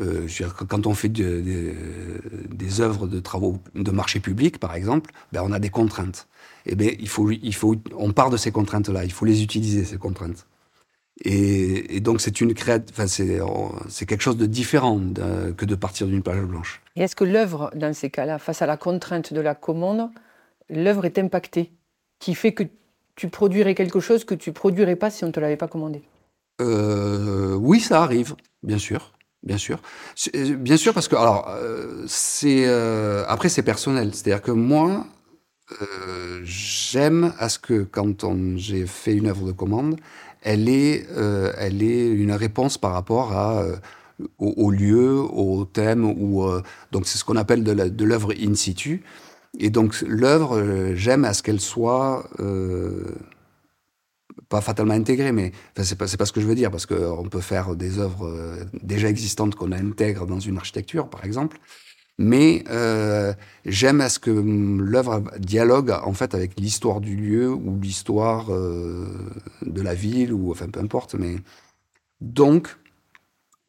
Euh, 0.00 0.26
je 0.26 0.44
veux 0.44 0.48
dire, 0.48 0.54
quand 0.54 0.86
on 0.86 0.94
fait 0.94 1.08
des 1.08 2.80
œuvres 2.80 3.06
de 3.06 3.20
travaux 3.20 3.58
de 3.74 3.90
marché 3.90 4.20
public, 4.20 4.58
par 4.58 4.74
exemple, 4.74 5.10
ben, 5.32 5.42
on 5.44 5.52
a 5.52 5.58
des 5.58 5.70
contraintes. 5.70 6.28
Et 6.66 6.74
ben, 6.74 6.94
il 6.98 7.08
faut, 7.08 7.30
il 7.30 7.54
faut, 7.54 7.76
on 7.96 8.12
part 8.12 8.30
de 8.30 8.36
ces 8.36 8.52
contraintes-là. 8.52 9.04
Il 9.04 9.12
faut 9.12 9.24
les 9.24 9.42
utiliser 9.42 9.84
ces 9.84 9.96
contraintes. 9.96 10.46
Et, 11.24 12.00
donc 12.00 12.20
c'est 12.20 12.40
une 12.40 12.52
enfin, 12.52 13.06
c'est 13.08 14.06
quelque 14.06 14.20
chose 14.20 14.36
de 14.36 14.46
différent 14.46 15.00
que 15.56 15.64
de 15.64 15.74
partir 15.74 16.06
d'une 16.06 16.22
page 16.22 16.40
blanche. 16.42 16.80
Et 16.94 17.02
est-ce 17.02 17.16
que 17.16 17.24
l'œuvre, 17.24 17.72
dans 17.74 17.92
ces 17.92 18.08
cas-là, 18.10 18.38
face 18.38 18.62
à 18.62 18.66
la 18.66 18.76
contrainte 18.76 19.32
de 19.32 19.40
la 19.40 19.56
commande, 19.56 20.10
l'œuvre 20.70 21.06
est 21.06 21.18
impactée, 21.18 21.72
qui 22.20 22.36
fait 22.36 22.52
que 22.52 22.62
tu 23.16 23.28
produirais 23.28 23.74
quelque 23.74 23.98
chose 23.98 24.24
que 24.24 24.34
tu 24.34 24.52
produirais 24.52 24.94
pas 24.94 25.10
si 25.10 25.24
on 25.24 25.28
ne 25.28 25.32
te 25.32 25.40
l'avait 25.40 25.56
pas 25.56 25.66
commandé? 25.66 26.02
Euh, 26.60 27.54
Oui, 27.56 27.80
ça 27.80 28.02
arrive, 28.02 28.36
bien 28.62 28.78
sûr. 28.78 29.12
Bien 29.42 29.58
sûr. 29.58 29.80
Euh, 30.34 30.56
bien 30.56 30.76
sûr, 30.76 30.92
parce 30.92 31.08
que, 31.08 31.16
alors, 31.16 31.48
euh, 31.48 32.04
c'est. 32.06 32.66
après, 33.28 33.48
c'est 33.48 33.62
personnel. 33.62 34.14
C'est-à-dire 34.14 34.42
que 34.42 34.50
moi, 34.50 35.06
j'aime 36.42 37.32
à 37.38 37.48
ce 37.48 37.58
que, 37.58 37.82
quand 37.82 38.24
j'ai 38.56 38.86
fait 38.86 39.14
une 39.14 39.26
œuvre 39.26 39.46
de 39.46 39.52
commande, 39.52 39.96
elle 40.42 40.68
est, 40.68 41.06
euh, 41.16 41.52
elle 41.58 41.82
est 41.82 42.08
une 42.08 42.32
réponse 42.32 42.78
par 42.78 42.92
rapport 42.92 43.32
à, 43.32 43.62
euh, 43.62 43.76
au, 44.38 44.70
lieu, 44.70 45.18
au 45.18 45.64
thème. 45.64 46.04
Ou, 46.04 46.44
euh, 46.44 46.62
donc 46.92 47.06
c'est 47.06 47.18
ce 47.18 47.24
qu'on 47.24 47.36
appelle 47.36 47.64
de 47.64 48.04
l'œuvre 48.04 48.32
in 48.40 48.54
situ. 48.54 49.02
Et 49.58 49.70
donc 49.70 50.02
l'œuvre, 50.06 50.92
j'aime 50.94 51.24
à 51.24 51.32
ce 51.32 51.42
qu'elle 51.42 51.60
soit 51.60 52.28
pas 54.48 54.60
fatalement 54.60 54.94
intégrée, 54.94 55.32
mais 55.32 55.52
c'est 55.76 55.98
pas, 55.98 56.06
pas 56.06 56.26
ce 56.26 56.32
que 56.32 56.40
je 56.40 56.46
veux 56.46 56.54
dire, 56.54 56.70
parce 56.70 56.86
qu'on 56.86 57.28
peut 57.28 57.40
faire 57.40 57.76
des 57.76 57.98
œuvres 57.98 58.58
déjà 58.82 59.08
existantes 59.08 59.54
qu'on 59.54 59.72
intègre 59.72 60.26
dans 60.26 60.40
une 60.40 60.56
architecture, 60.56 61.10
par 61.10 61.24
exemple. 61.24 61.58
Mais 62.18 62.64
euh, 62.68 63.32
j'aime 63.64 64.00
à 64.00 64.08
ce 64.08 64.18
que 64.18 64.30
l'œuvre 64.30 65.22
dialogue 65.38 65.90
en 66.02 66.12
fait 66.12 66.34
avec 66.34 66.58
l'histoire 66.58 67.00
du 67.00 67.14
lieu 67.14 67.48
ou 67.48 67.78
l'histoire 67.80 68.52
euh, 68.52 69.06
de 69.62 69.80
la 69.80 69.94
ville 69.94 70.32
ou 70.32 70.50
enfin 70.50 70.68
peu 70.68 70.80
importe. 70.80 71.14
Mais 71.14 71.36
donc 72.20 72.76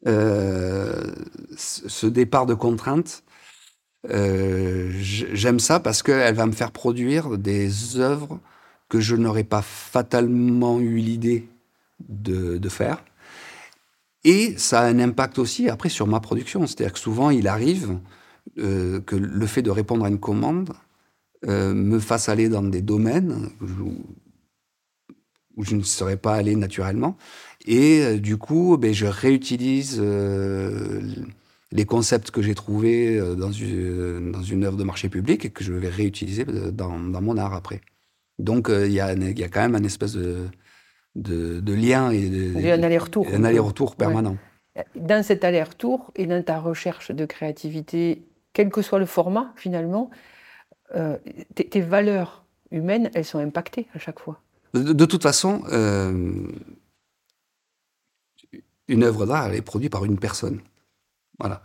euh, 0.08 1.12
ce 1.56 2.08
départ 2.08 2.46
de 2.46 2.54
contrainte, 2.54 3.22
j'aime 4.04 5.60
ça 5.60 5.78
parce 5.78 6.02
qu'elle 6.02 6.34
va 6.34 6.46
me 6.46 6.52
faire 6.52 6.72
produire 6.72 7.38
des 7.38 7.98
œuvres 7.98 8.40
que 8.90 9.00
je 9.00 9.16
n'aurais 9.16 9.44
pas 9.44 9.62
fatalement 9.62 10.80
eu 10.80 10.96
l'idée 10.96 11.48
de, 12.08 12.68
faire. 12.68 13.02
Et 14.24 14.58
ça 14.58 14.80
a 14.80 14.86
un 14.86 14.98
impact 14.98 15.38
aussi 15.38 15.70
après 15.70 15.88
sur 15.88 16.06
ma 16.06 16.20
production. 16.20 16.66
C'est-à-dire 16.66 16.92
que 16.92 16.98
souvent, 16.98 17.30
il 17.30 17.48
arrive 17.48 17.98
euh, 18.58 19.00
que 19.00 19.16
le 19.16 19.46
fait 19.46 19.62
de 19.62 19.70
répondre 19.70 20.04
à 20.04 20.08
une 20.08 20.18
commande 20.18 20.72
euh, 21.46 21.72
me 21.72 22.00
fasse 22.00 22.28
aller 22.28 22.48
dans 22.48 22.62
des 22.62 22.82
domaines 22.82 23.50
où, 23.60 25.62
je 25.62 25.76
ne 25.76 25.82
serais 25.82 26.16
pas 26.16 26.34
allé 26.34 26.56
naturellement. 26.56 27.16
Et 27.66 28.02
euh, 28.02 28.18
du 28.18 28.38
coup, 28.38 28.76
ben, 28.76 28.92
je 28.92 29.06
réutilise 29.06 30.02
les 31.72 31.84
concepts 31.84 32.32
que 32.32 32.42
j'ai 32.42 32.56
trouvés 32.56 33.20
dans 33.36 33.52
une, 33.52 34.64
œuvre 34.64 34.76
de 34.76 34.84
marché 34.84 35.08
public 35.08 35.44
et 35.44 35.50
que 35.50 35.62
je 35.62 35.72
vais 35.72 35.88
réutiliser 35.88 36.44
dans 36.44 36.90
mon 36.90 37.36
art 37.36 37.54
après. 37.54 37.80
Donc 38.40 38.68
il 38.70 38.92
y, 38.92 39.00
a, 39.00 39.12
y 39.14 39.44
a 39.44 39.48
quand 39.48 39.60
même 39.60 39.74
un 39.74 39.84
espèce 39.84 40.14
de, 40.14 40.48
de, 41.14 41.72
lien 41.72 42.10
et 42.10 42.28
de, 42.28 42.56
un 42.56 42.82
aller-retour. 42.82 43.26
Un 43.32 43.44
aller-retour 43.44 43.96
permanent. 43.96 44.36
Dans 44.94 45.22
cet 45.22 45.44
aller-retour 45.44 46.12
et 46.16 46.26
dans 46.26 46.42
ta 46.42 46.58
recherche 46.58 47.10
de 47.10 47.26
créativité 47.26 48.22
quel 48.52 48.70
que 48.70 48.82
soit 48.82 48.98
le 48.98 49.06
format, 49.06 49.52
finalement, 49.56 50.10
euh, 50.94 51.18
tes, 51.54 51.80
valeurs 51.80 52.44
humaines, 52.70 53.10
elles 53.14 53.24
sont 53.24 53.38
impactées 53.38 53.86
à 53.94 53.98
chaque 53.98 54.18
fois. 54.18 54.40
De, 54.74 55.04
toute 55.04 55.22
façon, 55.22 55.62
euh, 55.72 56.46
une 58.88 59.02
œuvre 59.02 59.26
d'art, 59.26 59.48
elle 59.48 59.56
est 59.56 59.62
produite 59.62 59.92
par 59.92 60.04
une 60.04 60.18
personne. 60.18 60.60
Voilà. 61.38 61.62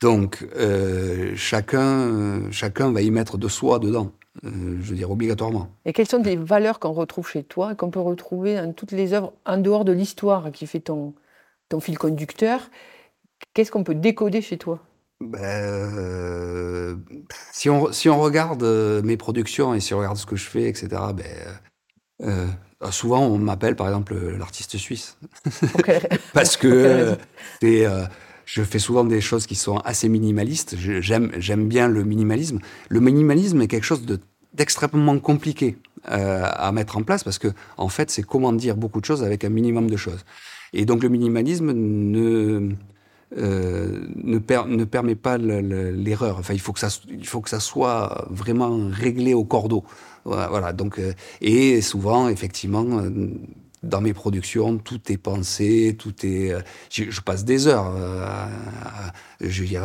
Donc, 0.00 0.46
euh, 0.56 1.34
chacun, 1.36 2.50
chacun 2.50 2.92
va 2.92 3.02
y 3.02 3.10
mettre 3.10 3.38
de 3.38 3.48
soi 3.48 3.78
dedans, 3.78 4.12
je 4.42 4.48
veux 4.90 4.96
dire, 4.96 5.10
obligatoirement. 5.10 5.68
Et 5.84 5.92
quelles 5.92 6.08
sont 6.08 6.22
les 6.22 6.36
valeurs 6.36 6.78
qu'on 6.78 6.92
retrouve 6.92 7.28
chez 7.28 7.42
toi 7.42 7.72
et 7.72 7.76
qu'on 7.76 7.90
peut 7.90 8.00
retrouver 8.00 8.56
dans 8.56 8.72
toutes 8.72 8.92
les 8.92 9.12
œuvres, 9.12 9.32
en 9.44 9.58
dehors 9.58 9.84
de 9.84 9.92
l'histoire 9.92 10.50
qui 10.52 10.66
fait 10.66 10.80
ton, 10.80 11.14
ton 11.68 11.80
fil 11.80 11.98
conducteur? 11.98 12.70
Qu'est-ce 13.54 13.70
qu'on 13.70 13.84
peut 13.84 13.94
décoder 13.94 14.42
chez 14.42 14.58
toi? 14.58 14.80
Ben, 15.20 15.38
euh, 15.40 16.96
si, 17.52 17.70
on, 17.70 17.90
si 17.90 18.08
on 18.10 18.20
regarde 18.20 18.62
euh, 18.62 19.00
mes 19.02 19.16
productions 19.16 19.72
et 19.74 19.80
si 19.80 19.94
on 19.94 19.98
regarde 19.98 20.18
ce 20.18 20.26
que 20.26 20.36
je 20.36 20.44
fais, 20.44 20.64
etc., 20.68 20.88
ben, 21.14 21.24
euh, 22.22 22.46
souvent 22.90 23.20
on 23.20 23.38
m'appelle 23.38 23.76
par 23.76 23.86
exemple 23.86 24.14
l'artiste 24.36 24.76
suisse. 24.76 25.16
Parce 26.34 26.58
que 26.58 27.16
je 28.46 28.62
fais 28.62 28.78
souvent 28.78 29.04
des 29.04 29.20
choses 29.20 29.46
qui 29.46 29.56
sont 29.56 29.76
assez 29.78 30.08
minimalistes. 30.08 30.76
J'aime, 30.78 31.68
bien 31.68 31.88
le 31.88 32.04
minimalisme. 32.04 32.60
Le 32.88 33.00
minimalisme 33.00 33.60
est 33.60 33.68
quelque 33.68 33.84
chose 33.84 34.06
de, 34.06 34.18
d'extrêmement 34.54 35.18
compliqué 35.18 35.76
à 36.04 36.70
mettre 36.70 36.96
en 36.96 37.02
place 37.02 37.24
parce 37.24 37.38
que, 37.38 37.48
en 37.76 37.88
fait, 37.88 38.10
c'est 38.10 38.22
comment 38.22 38.52
dire 38.52 38.76
beaucoup 38.76 39.00
de 39.00 39.04
choses 39.04 39.24
avec 39.24 39.44
un 39.44 39.48
minimum 39.50 39.90
de 39.90 39.96
choses. 39.96 40.24
Et 40.72 40.84
donc 40.84 41.02
le 41.02 41.08
minimalisme 41.08 41.72
ne 41.72 42.70
euh, 43.36 44.06
ne, 44.14 44.38
permet 44.84 45.16
pas 45.16 45.36
l'erreur. 45.36 46.38
Enfin, 46.38 46.54
il 46.54 46.60
faut 46.60 46.72
que 46.72 46.78
ça, 46.78 46.88
il 47.08 47.26
faut 47.26 47.40
que 47.40 47.50
ça 47.50 47.58
soit 47.58 48.26
vraiment 48.30 48.88
réglé 48.90 49.34
au 49.34 49.44
cordeau. 49.44 49.84
Voilà. 50.24 50.72
donc, 50.72 50.98
euh, 50.98 51.12
et 51.40 51.80
souvent, 51.80 52.28
effectivement, 52.28 52.84
euh, 52.98 53.30
dans 53.82 54.00
mes 54.00 54.12
productions, 54.12 54.78
tout 54.78 55.00
est 55.10 55.18
pensé, 55.18 55.96
tout 55.98 56.14
est. 56.24 56.54
Je, 56.90 57.20
passe 57.20 57.44
des 57.44 57.66
heures. 57.66 57.92
je 59.40 59.62
veux 59.62 59.68
dire, 59.68 59.84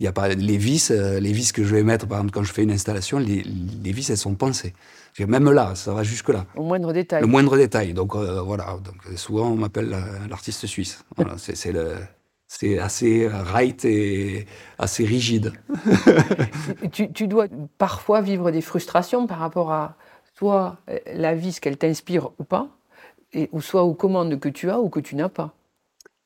il 0.00 0.04
y 0.04 0.06
a 0.06 0.12
pas 0.12 0.28
les 0.28 0.56
vis, 0.56 0.90
les 0.90 1.32
vis 1.32 1.52
que 1.52 1.64
je 1.64 1.74
vais 1.74 1.82
mettre, 1.82 2.06
par 2.06 2.18
exemple, 2.18 2.32
quand 2.32 2.44
je 2.44 2.52
fais 2.52 2.62
une 2.62 2.70
installation, 2.70 3.18
les, 3.18 3.42
les 3.42 3.92
vis, 3.92 4.10
elles 4.10 4.16
sont 4.16 4.34
pensées. 4.34 4.74
Même 5.18 5.50
là, 5.50 5.74
ça 5.74 5.92
va 5.92 6.04
jusque 6.04 6.28
là. 6.28 6.46
Au 6.56 6.62
moindre 6.62 6.92
détail. 6.92 7.22
Le 7.22 7.26
moindre 7.26 7.56
détail. 7.56 7.92
Donc 7.92 8.14
voilà. 8.14 8.76
Donc 8.84 9.16
souvent, 9.16 9.50
on 9.50 9.56
m'appelle 9.56 9.96
l'artiste 10.28 10.66
suisse. 10.66 11.04
Voilà, 11.16 11.36
c'est 11.38 11.72
le 11.72 11.94
c'est 12.48 12.78
assez 12.78 13.28
right 13.28 13.84
et 13.84 14.46
assez 14.78 15.04
rigide. 15.04 15.52
tu, 16.92 17.28
dois 17.28 17.46
parfois 17.76 18.22
vivre 18.22 18.50
des 18.50 18.62
frustrations 18.62 19.26
par 19.26 19.38
rapport 19.38 19.70
à 19.70 19.96
soit 20.34 20.78
la 21.12 21.34
vie, 21.34 21.52
ce 21.52 21.60
qu'elle 21.60 21.76
t'inspire 21.76 22.30
ou 22.38 22.44
pas, 22.44 22.68
et, 23.32 23.48
ou 23.52 23.60
soit 23.60 23.82
aux 23.82 23.94
commandes 23.94 24.38
que 24.40 24.48
tu 24.48 24.70
as 24.70 24.80
ou 24.80 24.88
que 24.88 25.00
tu 25.00 25.16
n'as 25.16 25.28
pas. 25.28 25.54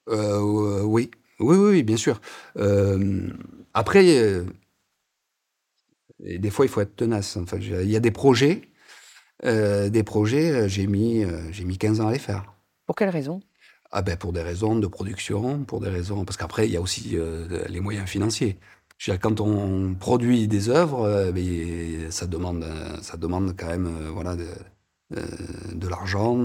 Euh, 0.08 0.82
oui. 0.82 1.10
oui, 1.40 1.56
oui, 1.56 1.82
bien 1.82 1.96
sûr. 1.96 2.20
Euh, 2.56 3.28
après, 3.74 4.18
euh, 4.18 4.44
des 6.20 6.50
fois, 6.50 6.64
il 6.64 6.68
faut 6.68 6.80
être 6.80 6.96
tenace. 6.96 7.36
Enfin, 7.36 7.58
il 7.60 7.90
y 7.90 7.96
a 7.96 8.00
des 8.00 8.10
projets, 8.10 8.62
des 9.42 10.02
projets, 10.04 10.68
j'ai 10.68 10.86
mis, 10.86 11.24
j'ai 11.50 11.64
mis 11.64 11.78
15 11.78 12.00
ans 12.00 12.08
à 12.08 12.12
les 12.12 12.18
faire. 12.18 12.54
Pour 12.86 12.96
quelle 12.96 13.10
raison? 13.10 13.40
Ah 13.94 14.00
ben 14.00 14.16
pour 14.16 14.32
des 14.32 14.40
raisons 14.40 14.76
de 14.76 14.86
production, 14.86 15.64
pour 15.64 15.80
des 15.80 15.90
raisons 15.90 16.24
parce 16.24 16.38
qu'après 16.38 16.66
il 16.66 16.72
y 16.72 16.78
a 16.78 16.80
aussi 16.80 17.18
les 17.68 17.80
moyens 17.80 18.08
financiers. 18.08 18.58
quand 19.20 19.40
on 19.40 19.94
produit 19.94 20.48
des 20.48 20.70
œuvres, 20.70 21.30
ben, 21.32 22.10
ça 22.10 22.26
demande 22.26 22.64
ça 23.02 23.18
demande 23.18 23.54
quand 23.54 23.66
même 23.66 23.90
voilà 24.14 24.34
de, 24.34 24.46
de 25.12 25.88
l'argent, 25.88 26.36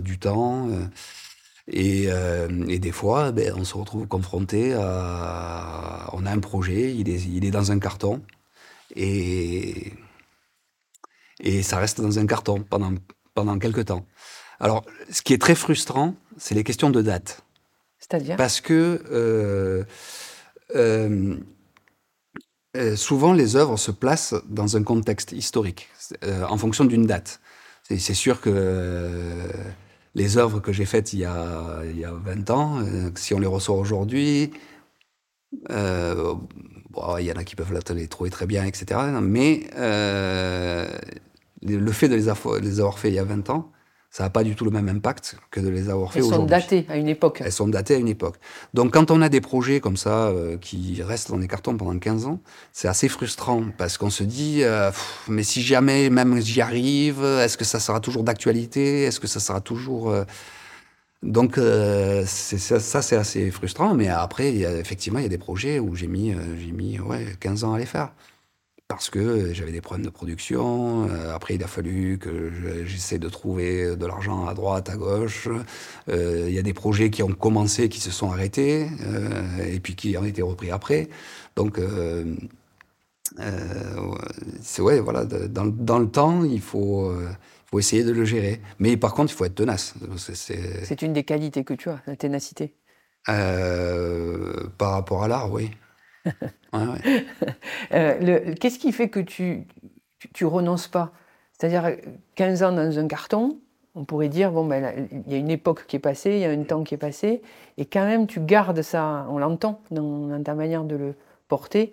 du 0.00 0.18
temps. 0.18 0.68
Et, 1.68 2.08
et, 2.68 2.78
des 2.78 2.92
fois, 2.92 3.32
ben, 3.32 3.52
on 3.56 3.64
se 3.64 3.76
retrouve 3.76 4.06
confronté 4.06 4.74
à. 4.74 6.08
On 6.12 6.26
a 6.26 6.30
un 6.30 6.38
projet, 6.40 6.94
il 6.94 7.08
est, 7.08 7.24
il 7.24 7.44
est 7.44 7.50
dans 7.50 7.72
un 7.72 7.78
carton. 7.78 8.22
Et, 8.94 9.92
Et 11.40 11.62
ça 11.62 11.78
reste 11.78 12.00
dans 12.00 12.18
un 12.18 12.26
carton 12.26 12.62
pendant, 12.62 12.94
pendant 13.34 13.58
quelques 13.58 13.86
temps. 13.86 14.06
Alors, 14.58 14.84
ce 15.10 15.20
qui 15.22 15.34
est 15.34 15.40
très 15.40 15.54
frustrant, 15.54 16.14
c'est 16.38 16.54
les 16.54 16.64
questions 16.64 16.90
de 16.90 17.02
date. 17.02 17.42
C'est-à-dire? 17.98 18.36
Parce 18.36 18.60
que 18.60 19.02
euh, 19.10 19.84
euh, 20.74 21.36
euh, 22.76 22.96
souvent, 22.96 23.32
les 23.32 23.56
œuvres 23.56 23.76
se 23.76 23.90
placent 23.90 24.34
dans 24.48 24.76
un 24.76 24.82
contexte 24.82 25.32
historique, 25.32 25.88
euh, 26.24 26.44
en 26.44 26.56
fonction 26.56 26.84
d'une 26.84 27.06
date. 27.06 27.40
C'est 27.88 28.14
sûr 28.14 28.40
que 28.40 28.50
euh, 28.52 29.46
les 30.16 30.38
œuvres 30.38 30.58
que 30.58 30.72
j'ai 30.72 30.86
faites 30.86 31.12
il 31.12 31.20
y 31.20 31.24
a, 31.24 31.82
il 31.84 31.96
y 31.96 32.04
a 32.04 32.10
20 32.10 32.50
ans, 32.50 32.80
euh, 32.80 33.10
si 33.14 33.32
on 33.32 33.38
les 33.38 33.46
ressort 33.46 33.78
aujourd'hui, 33.78 34.50
euh, 35.70 36.34
il 37.20 37.24
y 37.24 37.32
en 37.32 37.36
a 37.36 37.44
qui 37.44 37.54
peuvent 37.54 37.72
les 37.94 38.08
trouver 38.08 38.30
très 38.30 38.46
bien, 38.46 38.64
etc. 38.64 39.00
Mais 39.22 39.68
le 41.62 41.92
fait 41.92 42.08
de 42.08 42.16
les 42.16 42.28
avoir, 42.28 42.58
les 42.58 42.80
avoir 42.80 42.98
fait 42.98 43.08
il 43.08 43.14
y 43.14 43.20
a 43.20 43.24
20 43.24 43.50
ans, 43.50 43.70
ça 44.16 44.22
n'a 44.22 44.30
pas 44.30 44.44
du 44.44 44.54
tout 44.54 44.64
le 44.64 44.70
même 44.70 44.88
impact 44.88 45.36
que 45.50 45.60
de 45.60 45.68
les 45.68 45.90
avoir 45.90 46.10
fait 46.10 46.20
Elles 46.20 46.24
sont 46.24 46.30
aujourd'hui. 46.30 46.48
datées 46.48 46.86
à 46.88 46.96
une 46.96 47.06
époque. 47.08 47.42
Elles 47.44 47.52
sont 47.52 47.68
datées 47.68 47.96
à 47.96 47.98
une 47.98 48.08
époque. 48.08 48.36
Donc 48.72 48.94
quand 48.94 49.10
on 49.10 49.20
a 49.20 49.28
des 49.28 49.42
projets 49.42 49.78
comme 49.78 49.98
ça 49.98 50.28
euh, 50.28 50.56
qui 50.56 51.02
restent 51.02 51.28
dans 51.28 51.36
les 51.36 51.46
cartons 51.46 51.76
pendant 51.76 51.98
15 51.98 52.24
ans, 52.24 52.40
c'est 52.72 52.88
assez 52.88 53.10
frustrant 53.10 53.64
parce 53.76 53.98
qu'on 53.98 54.08
se 54.08 54.24
dit 54.24 54.62
euh, 54.62 54.88
Pff, 54.88 55.24
mais 55.28 55.42
si 55.42 55.60
jamais 55.60 56.08
même 56.08 56.40
j'y 56.40 56.62
arrive, 56.62 57.22
est-ce 57.22 57.58
que 57.58 57.66
ça 57.66 57.78
sera 57.78 58.00
toujours 58.00 58.24
d'actualité? 58.24 59.02
Est-ce 59.02 59.20
que 59.20 59.26
ça 59.26 59.38
sera 59.38 59.60
toujours 59.60 60.08
euh, 60.08 60.24
donc 61.22 61.56
ça, 61.56 62.80
ça, 62.80 63.02
c'est 63.02 63.16
assez 63.16 63.50
frustrant, 63.50 63.94
mais 63.94 64.08
après 64.08 64.50
il 64.50 64.58
y 64.58 64.66
a, 64.66 64.74
effectivement 64.78 65.18
il 65.18 65.24
y 65.24 65.26
a 65.26 65.30
des 65.30 65.38
projets 65.38 65.78
où 65.78 65.94
j'ai 65.94 66.06
mis 66.06 66.34
j'ai 66.58 66.72
mis 66.72 67.00
ouais 67.00 67.26
15 67.40 67.64
ans 67.64 67.74
à 67.74 67.78
les 67.78 67.86
faire 67.86 68.12
parce 68.88 69.10
que 69.10 69.52
j'avais 69.52 69.72
des 69.72 69.80
problèmes 69.80 70.04
de 70.06 70.10
production. 70.10 71.08
Euh, 71.08 71.34
après, 71.34 71.56
il 71.56 71.62
a 71.64 71.66
fallu 71.66 72.18
que 72.18 72.50
je- 72.52 72.84
j'essaie 72.84 73.18
de 73.18 73.28
trouver 73.28 73.96
de 73.96 74.06
l'argent 74.06 74.46
à 74.46 74.54
droite, 74.54 74.88
à 74.88 74.96
gauche. 74.96 75.48
Euh, 76.08 76.46
Il 76.48 76.54
y 76.54 76.58
a 76.58 76.62
des 76.62 76.72
projets 76.74 77.10
qui 77.10 77.22
ont 77.22 77.32
commencé, 77.32 77.88
qui 77.88 78.00
se 78.00 78.10
sont 78.12 78.30
arrêtés, 78.30 78.88
euh, 79.02 79.64
et 79.66 79.80
puis 79.80 79.96
qui 79.96 80.16
ont 80.16 80.24
été 80.24 80.40
repris 80.42 80.70
après. 80.70 81.08
Donc, 81.56 81.78
euh, 81.78 82.36
euh, 83.40 84.14
c'est 84.62 84.82
ouais, 84.82 85.00
voilà, 85.00 85.24
dans, 85.24 85.66
dans 85.66 85.98
le 85.98 86.08
temps, 86.08 86.44
il 86.44 86.60
faut, 86.60 87.10
euh, 87.10 87.28
il 87.30 87.70
faut 87.70 87.78
essayer 87.80 88.04
de 88.04 88.12
le 88.12 88.24
gérer. 88.24 88.60
Mais 88.78 88.96
par 88.96 89.14
contre, 89.14 89.32
il 89.32 89.36
faut 89.36 89.44
être 89.44 89.54
tenace. 89.56 89.94
C'est- 90.34 91.02
une 91.02 91.12
des 91.12 91.24
qualités 91.24 91.64
que 91.64 91.74
tu 91.74 91.90
as, 91.90 92.00
la 92.06 92.16
ténacité. 92.16 92.74
euh, 93.28 94.68
par 94.78 94.92
rapport 94.92 95.24
à 95.24 95.28
l'art, 95.28 95.50
oui. 95.52 95.70
Ouais, 96.72 96.86
ouais. 96.86 97.26
Euh, 97.92 98.54
Qu'est-ce 98.60 98.78
qui 98.78 98.92
fait 98.92 99.08
que 99.08 99.20
tu, 99.20 99.66
tu, 100.18 100.28
tu 100.32 100.44
renonces 100.44 100.88
pas? 100.88 101.12
C'est-à-dire, 101.52 101.84
euh, 101.86 101.96
15 102.34 102.62
ans 102.62 102.72
dans 102.72 102.98
un 102.98 103.06
carton, 103.08 103.58
on 103.94 104.04
pourrait 104.04 104.28
dire, 104.28 104.52
bon, 104.52 104.66
ben, 104.66 105.08
il 105.26 105.32
y 105.32 105.36
a 105.36 105.38
une 105.38 105.50
époque 105.50 105.86
qui 105.86 105.96
est 105.96 106.00
passée, 106.00 106.32
il 106.32 106.40
y 106.40 106.44
a 106.44 106.50
un 106.50 106.62
temps 106.64 106.84
qui 106.84 106.94
est 106.94 106.98
passé, 106.98 107.42
et 107.78 107.86
quand 107.86 108.04
même, 108.04 108.26
tu 108.26 108.40
gardes 108.40 108.82
ça, 108.82 109.26
on 109.30 109.38
l'entend 109.38 109.80
dans, 109.90 110.28
dans 110.28 110.42
ta 110.42 110.54
manière 110.54 110.84
de 110.84 110.96
le 110.96 111.14
porter. 111.48 111.92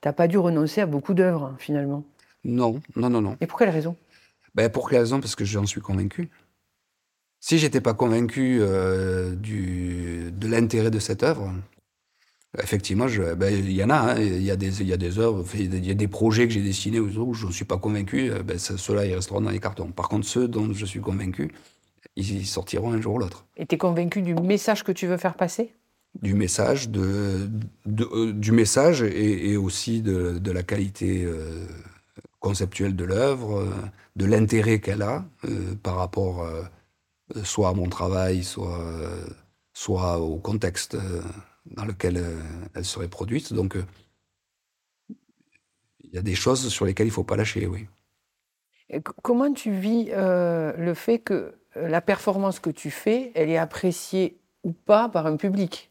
Tu 0.00 0.08
n'as 0.08 0.12
pas 0.12 0.28
dû 0.28 0.38
renoncer 0.38 0.80
à 0.80 0.86
beaucoup 0.86 1.14
d'œuvres, 1.14 1.54
finalement. 1.58 2.04
Non, 2.44 2.80
non, 2.96 3.10
non, 3.10 3.20
non. 3.20 3.36
Et 3.40 3.46
pour 3.46 3.58
quelle 3.58 3.70
raison? 3.70 3.96
Ben, 4.54 4.70
pour 4.70 4.88
quelle 4.88 5.00
raison? 5.00 5.20
Parce 5.20 5.36
que 5.36 5.44
j'en 5.44 5.66
suis 5.66 5.80
convaincu. 5.80 6.30
Si 7.40 7.58
j'étais 7.58 7.80
pas 7.80 7.94
convaincu 7.94 8.58
euh, 8.60 9.34
du, 9.34 10.30
de 10.32 10.46
l'intérêt 10.48 10.90
de 10.90 10.98
cette 10.98 11.22
œuvre, 11.22 11.52
effectivement, 12.58 13.06
ben, 13.36 13.54
il 13.54 13.72
y 13.72 13.82
en 13.82 13.90
a. 13.90 13.94
hein, 14.14 14.18
Il 14.18 14.42
y, 14.42 14.50
a 14.50 14.56
des, 14.56 14.82
y 14.82 14.92
a 14.92 14.96
des 14.96 15.18
œuvres, 15.18 15.44
il 15.54 15.86
y 15.86 15.90
a 15.90 15.94
des 15.94 16.08
projets 16.08 16.46
que 16.46 16.52
j'ai 16.54 16.62
dessinés 16.62 17.00
où 17.00 17.34
je 17.34 17.46
ne 17.46 17.52
suis 17.52 17.64
pas 17.64 17.78
convaincu. 17.78 18.30
euh, 18.30 18.42
Ben, 18.42 18.58
ceux-là, 18.58 19.06
ils 19.06 19.14
resteront 19.14 19.40
dans 19.40 19.50
les 19.50 19.60
cartons. 19.60 19.90
Par 19.90 20.08
contre, 20.08 20.26
ceux 20.26 20.48
dont 20.48 20.72
je 20.72 20.84
suis 20.84 21.00
convaincu, 21.00 21.50
ils 22.16 22.46
sortiront 22.46 22.92
un 22.92 23.00
jour 23.00 23.14
ou 23.14 23.18
l'autre. 23.18 23.46
Et 23.56 23.66
tu 23.66 23.74
es 23.74 23.78
convaincu 23.78 24.22
du 24.22 24.34
message 24.34 24.84
que 24.84 24.92
tu 24.92 25.06
veux 25.06 25.16
faire 25.16 25.34
passer? 25.34 25.74
Du 26.20 26.34
message, 26.34 26.90
de, 26.90 27.48
de- 27.86 28.08
euh, 28.12 28.32
du 28.34 28.52
message 28.52 29.02
et, 29.02 29.50
et 29.50 29.56
aussi 29.56 30.02
de, 30.02 30.38
de 30.38 30.50
la 30.52 30.62
qualité 30.62 31.24
euh, 31.24 31.64
conceptuelle 32.38 32.94
de 32.94 33.04
l'œuvre, 33.04 33.60
euh, 33.60 33.70
de 34.16 34.26
l'intérêt 34.26 34.78
qu'elle 34.80 35.00
a 35.00 35.24
par 35.82 35.96
rapport 35.96 36.46
soit 37.44 37.70
à 37.70 37.72
mon 37.72 37.88
travail, 37.88 38.44
soit, 38.44 38.84
soit 39.72 40.18
au 40.18 40.36
contexte 40.36 40.98
dans 41.66 41.84
lequel 41.84 42.16
euh, 42.16 42.40
elle 42.74 42.84
serait 42.84 43.08
produite. 43.08 43.52
Donc, 43.52 43.76
euh, 43.76 43.84
il 46.00 46.14
y 46.14 46.18
a 46.18 46.22
des 46.22 46.34
choses 46.34 46.68
sur 46.68 46.84
lesquelles 46.84 47.06
il 47.06 47.10
ne 47.10 47.14
faut 47.14 47.24
pas 47.24 47.36
lâcher, 47.36 47.66
oui. 47.66 47.86
Et 48.90 49.00
Comment 49.22 49.52
tu 49.52 49.72
vis 49.72 50.10
euh, 50.10 50.72
le 50.76 50.94
fait 50.94 51.18
que 51.18 51.54
la 51.74 52.00
performance 52.00 52.60
que 52.60 52.70
tu 52.70 52.90
fais, 52.90 53.32
elle 53.34 53.48
est 53.48 53.56
appréciée 53.56 54.38
ou 54.62 54.72
pas 54.72 55.08
par 55.08 55.26
un 55.26 55.36
public? 55.36 55.90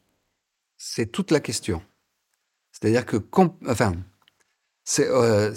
C'est 0.77 1.11
toute 1.11 1.31
la 1.31 1.39
question. 1.39 1.81
C'est-à-dire 2.71 3.05
que, 3.05 3.17
enfin, 3.67 3.93
c'est 4.83 5.07
euh, 5.09 5.53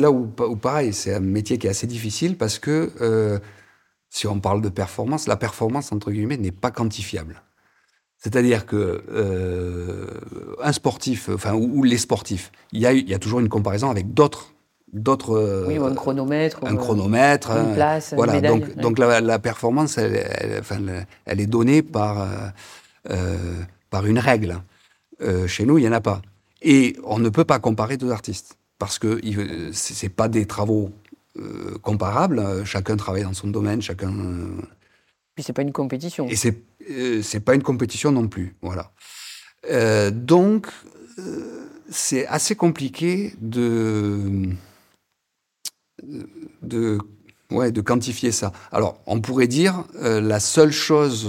là 0.00 0.10
où, 0.10 0.32
où 0.38 0.56
pareil, 0.56 0.92
c'est 0.92 1.14
un 1.14 1.20
métier 1.20 1.58
qui 1.58 1.66
est 1.66 1.70
assez 1.70 1.86
difficile 1.86 2.36
parce 2.36 2.58
que 2.58 2.92
euh, 3.00 3.38
si 4.10 4.26
on 4.26 4.40
parle 4.40 4.62
de 4.62 4.68
performance, 4.68 5.26
la 5.26 5.36
performance, 5.36 5.92
entre 5.92 6.10
guillemets, 6.10 6.36
n'est 6.36 6.52
pas 6.52 6.70
quantifiable. 6.70 7.42
C'est-à-dire 8.18 8.66
que 8.66 9.02
euh, 9.12 10.06
un 10.62 10.72
sportif, 10.72 11.28
enfin, 11.32 11.54
ou, 11.54 11.78
ou 11.80 11.82
les 11.84 11.98
sportifs, 11.98 12.50
il 12.72 12.80
y, 12.80 12.86
a, 12.86 12.92
y 12.92 13.14
a 13.14 13.18
toujours 13.18 13.40
une 13.40 13.48
comparaison 13.48 13.90
avec 13.90 14.14
d'autres. 14.14 14.52
d'autres 14.92 15.36
euh, 15.36 15.64
Oui, 15.68 15.78
ou 15.78 15.84
un 15.84 15.94
chronomètre. 15.94 16.60
un 16.64 16.74
euh, 16.74 16.78
chronomètre. 16.78 17.50
une 17.50 17.56
hein. 17.58 17.74
place, 17.74 18.12
une 18.12 18.16
voilà, 18.16 18.32
médaille, 18.34 18.58
donc, 18.60 18.68
ouais. 18.68 18.82
donc 18.82 18.98
la, 18.98 19.20
la 19.20 19.38
performance, 19.38 19.98
elle, 19.98 20.16
elle- 20.40 20.58
enfin, 20.60 20.78
elle- 20.88 21.06
elle 21.26 21.40
est 21.40 21.46
donnée 21.46 21.82
par, 21.82 22.26
euh, 23.10 23.62
par 23.90 24.06
une 24.06 24.18
règle. 24.18 24.60
Euh, 25.22 25.46
chez 25.46 25.64
nous, 25.66 25.78
il 25.78 25.82
n'y 25.82 25.88
en 25.88 25.92
a 25.92 26.00
pas. 26.00 26.22
Et 26.62 26.96
on 27.04 27.18
ne 27.18 27.28
peut 27.28 27.44
pas 27.44 27.58
comparer 27.58 27.96
deux 27.98 28.10
artistes, 28.10 28.56
parce 28.78 28.98
que 28.98 29.20
c'est 29.72 30.08
pas 30.08 30.28
des 30.28 30.46
travaux 30.46 30.90
comparables. 31.82 32.64
Chacun 32.64 32.96
travaille 32.96 33.22
dans 33.24 33.34
son 33.34 33.48
domaine, 33.48 33.82
chacun. 33.82 34.12
Puis 35.34 35.44
c'est 35.44 35.52
pas 35.52 35.62
une 35.62 35.72
compétition. 35.72 36.26
et 36.28 36.34
c'est 36.36 36.56
euh, 36.90 37.22
c'est 37.22 37.40
pas 37.40 37.54
une 37.54 37.62
compétition 37.62 38.12
non 38.12 38.28
plus, 38.28 38.56
voilà. 38.62 38.92
Euh, 39.70 40.10
donc 40.10 40.68
euh, 41.18 41.66
c'est 41.90 42.26
assez 42.26 42.54
compliqué 42.54 43.34
de 43.40 44.50
de 46.62 46.98
de 47.50 47.80
quantifier 47.80 48.32
ça. 48.32 48.52
Alors 48.72 49.00
on 49.06 49.20
pourrait 49.20 49.46
dire 49.46 49.84
la 49.94 50.40
seule 50.40 50.72
chose 50.72 51.28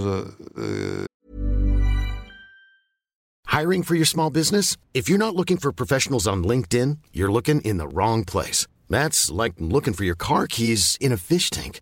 Hiring 3.58 3.82
for 3.82 3.96
your 3.96 4.06
small 4.06 4.30
business? 4.30 4.78
If 4.94 5.10
you're 5.10 5.18
not 5.18 5.36
looking 5.36 5.58
for 5.58 5.72
professionals 5.72 6.28
on 6.28 6.44
LinkedIn, 6.44 7.00
you're 7.12 7.32
looking 7.32 7.62
in 7.62 7.78
the 7.78 7.88
wrong 7.88 8.24
place. 8.24 8.68
That's 8.90 9.32
like 9.32 9.54
looking 9.58 9.94
for 9.94 10.04
your 10.04 10.16
car 10.16 10.48
keys 10.48 10.98
in 11.00 11.12
a 11.12 11.18
fish 11.18 11.50
tank. 11.50 11.82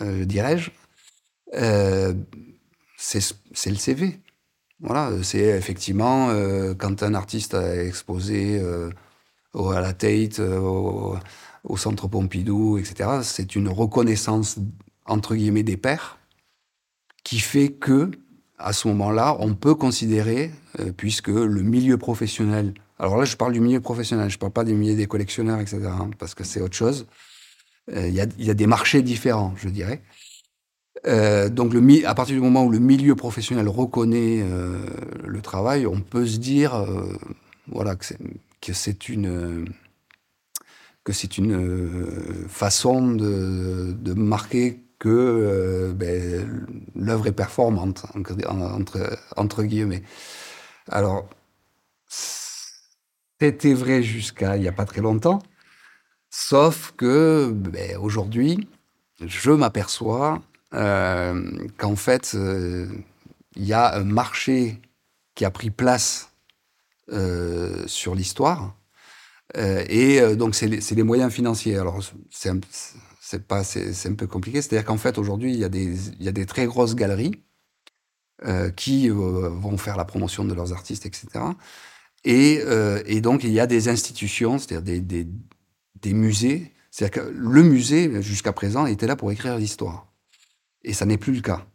dirais-je, 0.00 0.70
euh, 1.54 2.14
c'est 2.96 3.70
le 3.70 3.76
CV. 3.76 4.20
Voilà, 4.80 5.10
c'est 5.22 5.40
effectivement 5.40 6.30
euh, 6.30 6.72
quand 6.74 7.02
un 7.02 7.14
artiste 7.14 7.54
a 7.54 7.84
exposé 7.84 8.60
euh, 8.60 8.90
à 9.54 9.80
la 9.80 9.92
Tate, 9.92 10.38
euh, 10.38 10.58
au, 10.58 11.16
au, 11.64 11.76
Centre 11.76 12.06
Pompidou, 12.06 12.78
etc., 12.78 13.20
c'est 13.22 13.56
une 13.56 13.68
reconnaissance 13.68 14.58
entre 15.04 15.34
guillemets 15.34 15.64
des 15.64 15.76
pairs 15.76 16.18
qui 17.24 17.40
fait 17.40 17.70
que 17.70 18.12
à 18.56 18.72
ce 18.72 18.88
moment-là, 18.88 19.36
on 19.38 19.54
peut 19.54 19.76
considérer, 19.76 20.50
puisque 20.96 21.28
le 21.28 21.62
milieu 21.62 21.96
professionnel, 21.96 22.74
alors 22.98 23.16
là 23.16 23.24
je 23.24 23.36
parle 23.36 23.52
du 23.52 23.60
milieu 23.60 23.80
professionnel, 23.80 24.30
je 24.30 24.34
ne 24.36 24.40
parle 24.40 24.52
pas 24.52 24.64
du 24.64 24.74
milieu 24.74 24.96
des 24.96 25.06
collectionneurs, 25.06 25.60
etc., 25.60 25.78
hein, 25.84 26.10
parce 26.18 26.34
que 26.34 26.42
c'est 26.42 26.60
autre 26.60 26.74
chose. 26.74 27.06
Il 27.90 28.14
y, 28.14 28.50
a, 28.50 28.54
des 28.54 28.66
marchés 28.66 29.02
différents, 29.02 29.54
je 29.56 29.68
dirais. 29.68 30.02
Euh, 31.06 31.48
donc, 31.48 31.74
à 32.04 32.14
partir 32.14 32.34
du 32.34 32.40
moment 32.40 32.64
où 32.64 32.70
le 32.70 32.78
milieu 32.78 33.14
professionnel 33.14 33.68
reconnaît 33.68 34.42
euh, 34.42 34.78
le 35.24 35.40
travail, 35.40 35.86
on 35.86 36.00
peut 36.00 36.26
se 36.26 36.38
dire, 36.38 36.74
euh, 36.74 37.12
voilà, 37.68 37.96
que 37.96 38.72
c'est 38.72 39.08
une 39.08 39.66
que 41.04 41.12
c'est 41.14 41.38
une 41.38 42.46
façon 42.48 43.12
de, 43.12 43.96
de, 43.98 44.12
marquer 44.12 44.84
que 44.98 45.94
ben, 45.96 46.70
l'œuvre 46.94 47.28
est 47.28 47.32
performante 47.32 48.04
entre, 48.14 49.18
entre 49.36 49.62
guillemets. 49.62 50.02
Alors, 50.90 51.30
c'était 52.08 53.72
vrai 53.72 54.02
jusqu'à 54.02 54.56
il 54.56 54.62
n'y 54.62 54.68
a 54.68 54.72
pas 54.72 54.84
très 54.84 55.00
longtemps, 55.00 55.38
sauf 56.30 56.92
que 56.96 57.50
ben, 57.52 57.96
aujourd'hui, 57.98 58.68
je 59.20 59.50
m'aperçois 59.50 60.42
euh, 60.74 61.66
qu'en 61.78 61.96
fait, 61.96 62.32
il 62.34 62.40
euh, 62.40 62.86
y 63.56 63.72
a 63.72 63.96
un 63.96 64.04
marché 64.04 64.80
qui 65.34 65.44
a 65.44 65.50
pris 65.50 65.70
place 65.70 66.30
euh, 67.10 67.86
sur 67.86 68.14
l'histoire. 68.14 68.74
et 69.54 70.20
donc, 70.36 70.54
c'est 70.54 70.68
les, 70.68 70.80
les, 70.80 71.02
moyens 71.02 71.32
financiers. 71.32 71.78
Alors, 71.78 72.00
c'est 72.30 72.50
un, 72.50 72.60
un 72.60 74.14
peu 74.14 74.26
compliqué. 74.26 74.60
C'est-à-dire 74.60 74.84
qu'en 74.84 74.98
fait, 74.98 75.16
aujourd'hui, 75.16 75.52
il 75.52 75.58
y, 75.58 76.24
y, 76.24 76.28
a 76.28 76.32
des 76.32 76.46
très 76.46 76.66
grosses 76.66 76.94
galeries 76.94 77.42
qui 78.76 79.08
vont 79.08 79.78
faire 79.78 79.96
la 79.96 80.04
promotion 80.04 80.44
de 80.44 80.54
leurs 80.54 80.72
artistes, 80.72 81.06
etc. 81.06 81.26
Et, 82.24 82.60
et 83.06 83.20
donc, 83.20 83.42
il 83.42 83.52
y 83.52 83.58
a 83.58 83.66
des 83.66 83.88
institutions, 83.88 84.58
c'est-à-dire 84.58 85.00
des, 85.02 85.26
des, 86.02 86.12
musées. 86.12 86.72
C'est-à-dire 86.90 87.22
que 87.22 87.30
le 87.30 87.62
musée, 87.62 88.22
jusqu'à 88.22 88.52
présent, 88.52 88.86
était 88.86 89.06
là 89.06 89.16
pour 89.16 89.30
écrire 89.32 89.56
l'histoire. 89.56 90.06
Et 90.82 90.92
ça 90.92 91.06
n'est 91.06 91.18
plus 91.18 91.34
le 91.34 91.40
cas. 91.40 91.66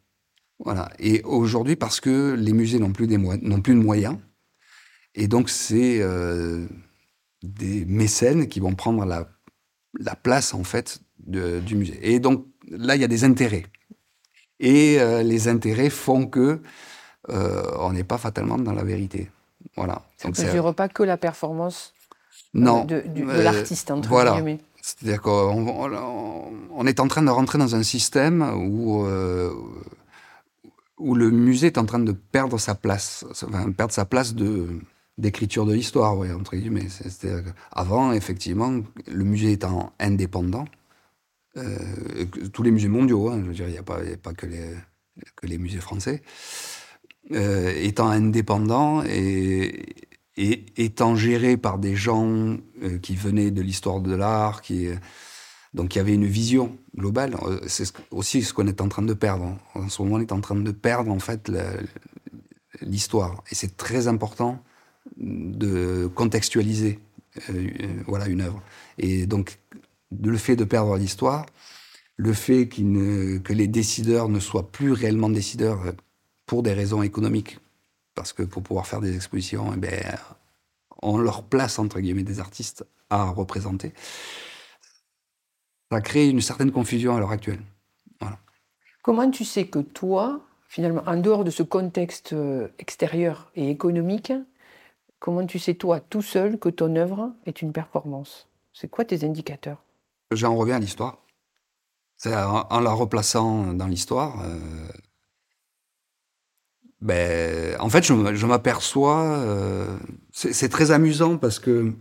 Voilà. 0.59 0.89
Et 0.99 1.21
aujourd'hui, 1.23 1.75
parce 1.75 1.99
que 1.99 2.33
les 2.33 2.53
musées 2.53 2.79
n'ont 2.79 2.93
plus, 2.93 3.07
des 3.07 3.17
n'ont 3.17 3.61
plus 3.61 3.75
de 3.75 3.79
moyens, 3.79 4.17
et 5.15 5.27
donc 5.27 5.49
c'est 5.49 5.99
euh, 6.01 6.67
des 7.43 7.85
mécènes 7.85 8.47
qui 8.47 8.59
vont 8.59 8.73
prendre 8.73 9.05
la, 9.05 9.27
la 9.99 10.15
place, 10.15 10.53
en 10.53 10.63
fait, 10.63 11.01
de, 11.19 11.59
du 11.59 11.75
musée. 11.75 11.99
Et 12.01 12.19
donc 12.19 12.45
là, 12.69 12.95
il 12.95 13.01
y 13.01 13.05
a 13.05 13.07
des 13.07 13.23
intérêts. 13.23 13.65
Et 14.59 14.99
euh, 14.99 15.23
les 15.23 15.47
intérêts 15.47 15.89
font 15.89 16.25
que 16.25 16.61
euh, 17.29 17.63
on 17.79 17.93
n'est 17.93 18.03
pas 18.03 18.17
fatalement 18.17 18.57
dans 18.57 18.73
la 18.73 18.83
vérité. 18.83 19.29
Voilà. 19.75 20.03
Ça 20.17 20.29
ne 20.29 20.47
mesure 20.47 20.73
pas 20.75 20.89
que 20.89 21.03
la 21.03 21.17
performance 21.17 21.93
non, 22.53 22.85
de, 22.85 23.03
de, 23.07 23.21
de 23.21 23.41
l'artiste, 23.41 23.89
entre 23.91 24.07
voilà. 24.09 24.33
guillemets. 24.33 24.59
C'est-à-dire 24.81 25.21
qu'on 25.21 26.51
on 26.71 26.85
est 26.85 26.99
en 26.99 27.07
train 27.07 27.21
de 27.23 27.29
rentrer 27.29 27.57
dans 27.57 27.75
un 27.75 27.83
système 27.83 28.41
où, 28.41 29.05
euh, 29.05 29.53
où 30.97 31.15
le 31.15 31.31
musée 31.31 31.67
est 31.67 31.77
en 31.77 31.85
train 31.85 31.99
de 31.99 32.11
perdre 32.11 32.59
sa 32.59 32.75
place, 32.75 33.25
enfin, 33.31 33.71
perdre 33.71 33.93
sa 33.93 34.05
place 34.05 34.35
de 34.35 34.67
d'écriture 35.19 35.67
de 35.67 35.73
l'histoire, 35.73 36.17
entre 36.17 36.55
guillemets. 36.55 36.87
Avant, 37.71 38.13
effectivement, 38.13 38.81
le 39.07 39.23
musée 39.23 39.51
étant 39.51 39.93
indépendant, 39.99 40.65
euh, 41.55 41.77
tous 42.51 42.63
les 42.63 42.71
musées 42.71 42.87
mondiaux, 42.87 43.29
hein, 43.29 43.39
je 43.43 43.47
veux 43.47 43.53
dire, 43.53 43.67
il 43.67 43.73
n'y 43.73 43.77
a, 43.77 43.83
pas, 43.83 43.99
a 43.99 44.17
pas 44.21 44.33
que 44.33 44.47
les, 44.47 44.73
que 45.35 45.45
les 45.45 45.59
musées 45.59 45.79
français, 45.79 46.23
euh, 47.31 47.71
étant 47.75 48.07
indépendants 48.07 49.03
et, 49.03 49.85
et 50.37 50.65
étant 50.77 51.15
géré 51.15 51.57
par 51.57 51.77
des 51.77 51.95
gens 51.95 52.57
euh, 52.83 52.97
qui 53.01 53.15
venaient 53.15 53.51
de 53.51 53.61
l'histoire 53.61 54.01
de 54.01 54.15
l'art, 54.15 54.61
qui 54.61 54.87
donc 55.73 55.95
il 55.95 55.97
y 55.97 56.01
avait 56.01 56.13
une 56.13 56.25
vision 56.25 56.77
globale. 56.95 57.35
Euh, 57.43 57.59
c'est 57.67 57.91
aussi 58.11 58.43
ce 58.43 58.53
qu'on 58.53 58.67
est 58.67 58.81
en 58.81 58.89
train 58.89 59.01
de 59.01 59.13
perdre. 59.13 59.57
En 59.73 59.89
ce 59.89 60.01
moment, 60.01 60.15
on 60.15 60.19
est 60.19 60.31
en 60.31 60.41
train 60.41 60.55
de 60.55 60.71
perdre 60.71 61.11
en 61.11 61.19
fait 61.19 61.51
l'histoire, 62.81 63.43
et 63.51 63.55
c'est 63.55 63.77
très 63.77 64.07
important 64.07 64.63
de 65.17 66.09
contextualiser 66.15 66.99
euh, 67.49 67.69
voilà 68.07 68.27
une 68.27 68.41
œuvre. 68.41 68.61
Et 68.97 69.25
donc 69.25 69.59
le 70.23 70.37
fait 70.37 70.55
de 70.55 70.63
perdre 70.63 70.97
l'histoire, 70.97 71.45
le 72.15 72.33
fait 72.33 72.67
que 72.67 73.53
les 73.53 73.67
décideurs 73.67 74.29
ne 74.29 74.39
soient 74.39 74.71
plus 74.71 74.91
réellement 74.91 75.29
décideurs 75.29 75.93
pour 76.45 76.61
des 76.61 76.73
raisons 76.73 77.01
économiques, 77.01 77.57
parce 78.15 78.33
que 78.33 78.43
pour 78.43 78.63
pouvoir 78.63 78.87
faire 78.87 79.01
des 79.01 79.15
expositions, 79.15 79.71
eh 79.73 79.77
ben, 79.77 80.17
on 81.01 81.17
leur 81.17 81.43
place, 81.43 81.79
entre 81.79 81.99
guillemets, 81.99 82.23
des 82.23 82.39
artistes 82.39 82.85
à 83.09 83.25
représenter. 83.25 83.93
Ça 85.91 86.01
crée 86.01 86.27
une 86.27 86.41
certaine 86.41 86.71
confusion 86.71 87.15
à 87.15 87.19
l'heure 87.19 87.31
actuelle. 87.31 87.61
Voilà. 88.19 88.39
Comment 89.03 89.29
tu 89.29 89.45
sais 89.45 89.67
que 89.67 89.79
toi, 89.79 90.41
finalement, 90.67 91.03
en 91.05 91.17
dehors 91.17 91.43
de 91.43 91.51
ce 91.51 91.61
contexte 91.61 92.33
euh, 92.33 92.69
extérieur 92.79 93.51
et 93.55 93.69
économique, 93.69 94.33
comment 95.19 95.45
tu 95.45 95.59
sais, 95.59 95.75
toi, 95.75 95.99
tout 95.99 96.21
seul, 96.21 96.57
que 96.57 96.69
ton 96.69 96.95
œuvre 96.95 97.33
est 97.45 97.61
une 97.61 97.73
performance? 97.73 98.47
C'est 98.73 98.89
quoi 98.89 99.05
tes 99.05 99.23
indicateurs? 99.23 99.83
J'en 100.31 100.55
reviens 100.55 100.77
à 100.77 100.79
l'histoire. 100.79 101.19
En, 102.25 102.79
la 102.79 102.91
replaçant 102.91 103.73
dans 103.73 103.87
l'histoire, 103.87 104.41
euh, 104.45 104.87
ben, 107.03 107.75
en 107.81 107.89
fait, 107.89 108.05
je, 108.05 108.45
m'aperçois, 108.45 109.23
euh, 109.39 109.97
c'est 110.31 110.69
très 110.69 110.91
amusant 110.91 111.37
parce 111.37 111.59
que 111.59 111.91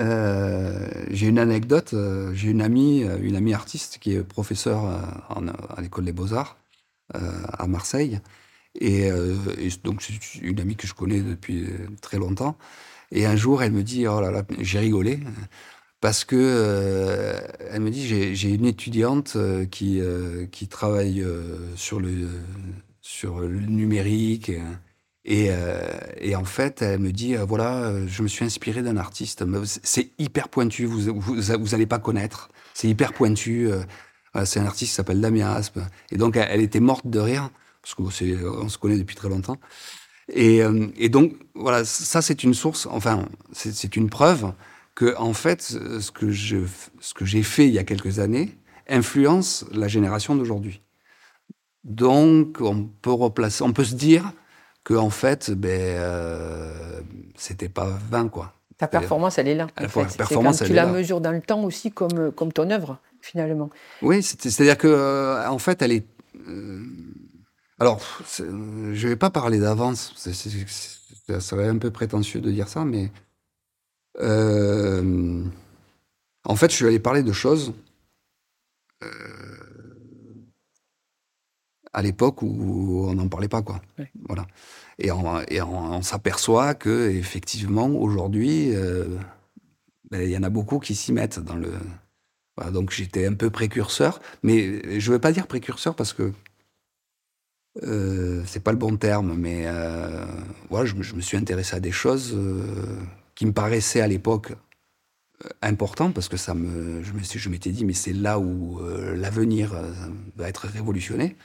euh, 0.00 0.88
j'ai 1.10 1.26
une 1.26 1.40
anecdote. 1.40 1.92
Euh, 1.92 2.32
j'ai 2.32 2.50
une 2.50 2.62
amie, 2.62 3.00
une 3.00 3.34
amie 3.34 3.54
artiste 3.54 3.98
qui 3.98 4.14
est 4.14 4.22
professeure 4.22 4.84
à 4.86 5.80
l'école 5.80 6.04
des 6.04 6.12
beaux-arts 6.12 6.56
à 7.12 7.66
Marseille. 7.66 8.20
Et, 8.80 9.08
et 9.08 9.68
donc, 9.82 10.00
c'est 10.02 10.14
une 10.40 10.60
amie 10.60 10.76
que 10.76 10.86
je 10.86 10.94
connais 10.94 11.20
depuis 11.20 11.66
très 12.00 12.18
longtemps. 12.18 12.56
Et 13.10 13.26
un 13.26 13.36
jour, 13.36 13.64
elle 13.64 13.72
me 13.72 13.82
dit, 13.82 14.06
oh 14.06 14.20
là 14.20 14.30
là, 14.30 14.44
j'ai 14.60 14.78
rigolé 14.78 15.18
parce 16.00 16.24
que 16.24 17.34
elle 17.70 17.82
me 17.82 17.90
dit 17.90 18.06
j'ai 18.34 18.48
une 18.48 18.64
étudiante 18.64 19.36
qui 19.70 20.00
qui 20.52 20.68
travaille 20.68 21.26
sur 21.74 22.00
le 22.00 22.28
sur 23.02 23.40
le 23.40 23.60
numérique. 23.60 24.50
Et, 25.24 25.48
euh, 25.50 25.82
et, 26.18 26.34
en 26.34 26.44
fait, 26.44 26.82
elle 26.82 27.00
me 27.00 27.12
dit, 27.12 27.36
euh, 27.36 27.44
voilà, 27.44 27.92
je 28.06 28.22
me 28.22 28.28
suis 28.28 28.44
inspiré 28.44 28.82
d'un 28.82 28.96
artiste. 28.96 29.44
C'est 29.82 30.12
hyper 30.18 30.48
pointu, 30.48 30.86
vous 30.86 31.12
vous, 31.14 31.74
allez 31.74 31.86
pas 31.86 31.98
connaître. 31.98 32.48
C'est 32.74 32.88
hyper 32.88 33.12
pointu. 33.12 33.70
Euh, 33.70 33.82
c'est 34.44 34.60
un 34.60 34.66
artiste 34.66 34.90
qui 34.90 34.96
s'appelle 34.96 35.20
Damien 35.20 35.50
Aspe. 35.50 35.80
Et 36.10 36.16
donc, 36.16 36.36
elle, 36.36 36.60
était 36.62 36.80
morte 36.80 37.06
de 37.06 37.18
rire, 37.18 37.50
parce 37.82 37.94
qu'on 37.94 38.10
se 38.10 38.78
connaît 38.78 38.96
depuis 38.96 39.16
très 39.16 39.28
longtemps. 39.28 39.58
Et, 40.32 40.60
et 40.96 41.08
donc, 41.10 41.34
voilà, 41.54 41.84
ça, 41.84 42.22
c'est 42.22 42.42
une 42.42 42.54
source, 42.54 42.86
enfin, 42.90 43.28
c'est 43.52 43.94
une 43.94 44.08
preuve 44.08 44.54
que, 44.94 45.14
en 45.18 45.34
fait, 45.34 45.60
ce 45.62 46.10
que 46.10 46.30
j'ai 46.30 47.42
fait 47.42 47.68
il 47.68 47.74
y 47.74 47.78
a 47.78 47.84
quelques 47.84 48.20
années 48.20 48.56
influence 48.88 49.66
la 49.72 49.88
génération 49.88 50.34
d'aujourd'hui. 50.34 50.80
Donc, 51.84 52.58
on 52.60 52.84
peut 52.84 53.12
replacer, 53.12 53.62
on 53.64 53.72
peut 53.72 53.84
se 53.84 53.94
dire 53.94 54.32
que 54.84 54.94
en 54.94 55.10
fait, 55.10 55.50
ben, 55.50 55.68
euh, 55.70 57.00
c'était 57.36 57.68
pas 57.68 57.98
vain, 58.10 58.28
quoi. 58.28 58.52
Ta 58.78 58.88
performance, 58.88 59.38
elle 59.38 59.48
est 59.48 59.54
là. 59.54 59.68
La 59.76 59.88
performance, 59.88 60.62
tu 60.64 60.72
la 60.72 60.86
mesures 60.86 61.20
dans 61.20 61.32
le 61.32 61.40
temps 61.40 61.62
aussi, 61.62 61.92
comme, 61.92 62.32
comme 62.32 62.52
ton 62.52 62.70
œuvre, 62.70 62.98
finalement. 63.20 63.70
Oui, 64.00 64.22
c'est-à-dire 64.22 64.76
que, 64.76 64.88
euh, 64.88 65.48
en 65.48 65.58
fait, 65.58 65.82
elle 65.82 65.92
est. 65.92 66.06
Euh, 66.48 66.82
alors, 67.78 68.00
je 68.38 69.08
vais 69.08 69.16
pas 69.16 69.30
parler 69.30 69.58
d'avance, 69.58 70.12
ça 70.16 71.40
serait 71.40 71.68
un 71.68 71.78
peu 71.78 71.90
prétentieux 71.90 72.40
de 72.40 72.50
dire 72.50 72.68
ça, 72.68 72.84
mais. 72.84 73.10
En 76.44 76.56
fait, 76.56 76.70
je 76.70 76.76
suis 76.76 76.86
allé 76.86 76.98
parler 76.98 77.22
de 77.22 77.32
choses 77.32 77.72
euh, 79.02 79.08
à 81.92 82.02
l'époque 82.02 82.42
où 82.42 83.06
on 83.08 83.14
n'en 83.14 83.28
parlait 83.28 83.48
pas, 83.48 83.62
quoi. 83.62 83.80
Voilà. 84.28 84.46
Et 84.98 85.10
on, 85.10 86.02
s'aperçoit 86.02 86.74
que 86.74 87.10
effectivement 87.10 87.88
aujourd'hui, 87.88 88.74
euh, 88.74 89.06
ben, 90.10 90.22
il 90.22 90.30
y 90.30 90.36
en 90.36 90.42
a 90.42 90.50
beaucoup 90.50 90.78
qui 90.78 90.94
s'y 90.94 91.12
mettent 91.12 91.38
dans 91.38 91.56
le. 91.56 91.72
donc 92.72 92.90
j'étais 92.90 93.26
un 93.26 93.34
peu 93.34 93.50
précurseur, 93.50 94.20
mais 94.42 95.00
je 95.00 95.10
ne 95.10 95.14
veux 95.14 95.20
pas 95.20 95.32
dire 95.32 95.46
précurseur 95.46 95.94
parce 95.94 96.12
que 96.12 96.32
euh, 97.84 98.42
c'est 98.46 98.62
pas 98.62 98.72
le 98.72 98.78
bon 98.78 98.96
terme, 98.96 99.34
mais 99.34 99.62
euh, 99.66 100.24
voilà, 100.68 100.84
je, 100.86 100.94
me 100.94 101.20
suis 101.20 101.36
intéressé 101.36 101.74
à 101.74 101.80
des 101.80 101.90
choses 101.90 102.34
euh, 102.34 102.98
qui 103.34 103.46
me 103.46 103.52
paraissaient 103.52 104.02
à 104.02 104.08
l'époque 104.08 104.52
importantes 105.62 106.14
parce 106.14 106.28
que 106.28 106.36
ça 106.36 106.54
me, 106.54 107.02
je 107.02 107.48
m'étais 107.48 107.70
dit, 107.70 107.84
mais 107.84 107.94
c'est 107.94 108.12
là 108.12 108.38
où 108.38 108.80
l'avenir 109.16 109.74
va 110.36 110.48
être 110.48 110.68
révolutionné. 110.68 111.36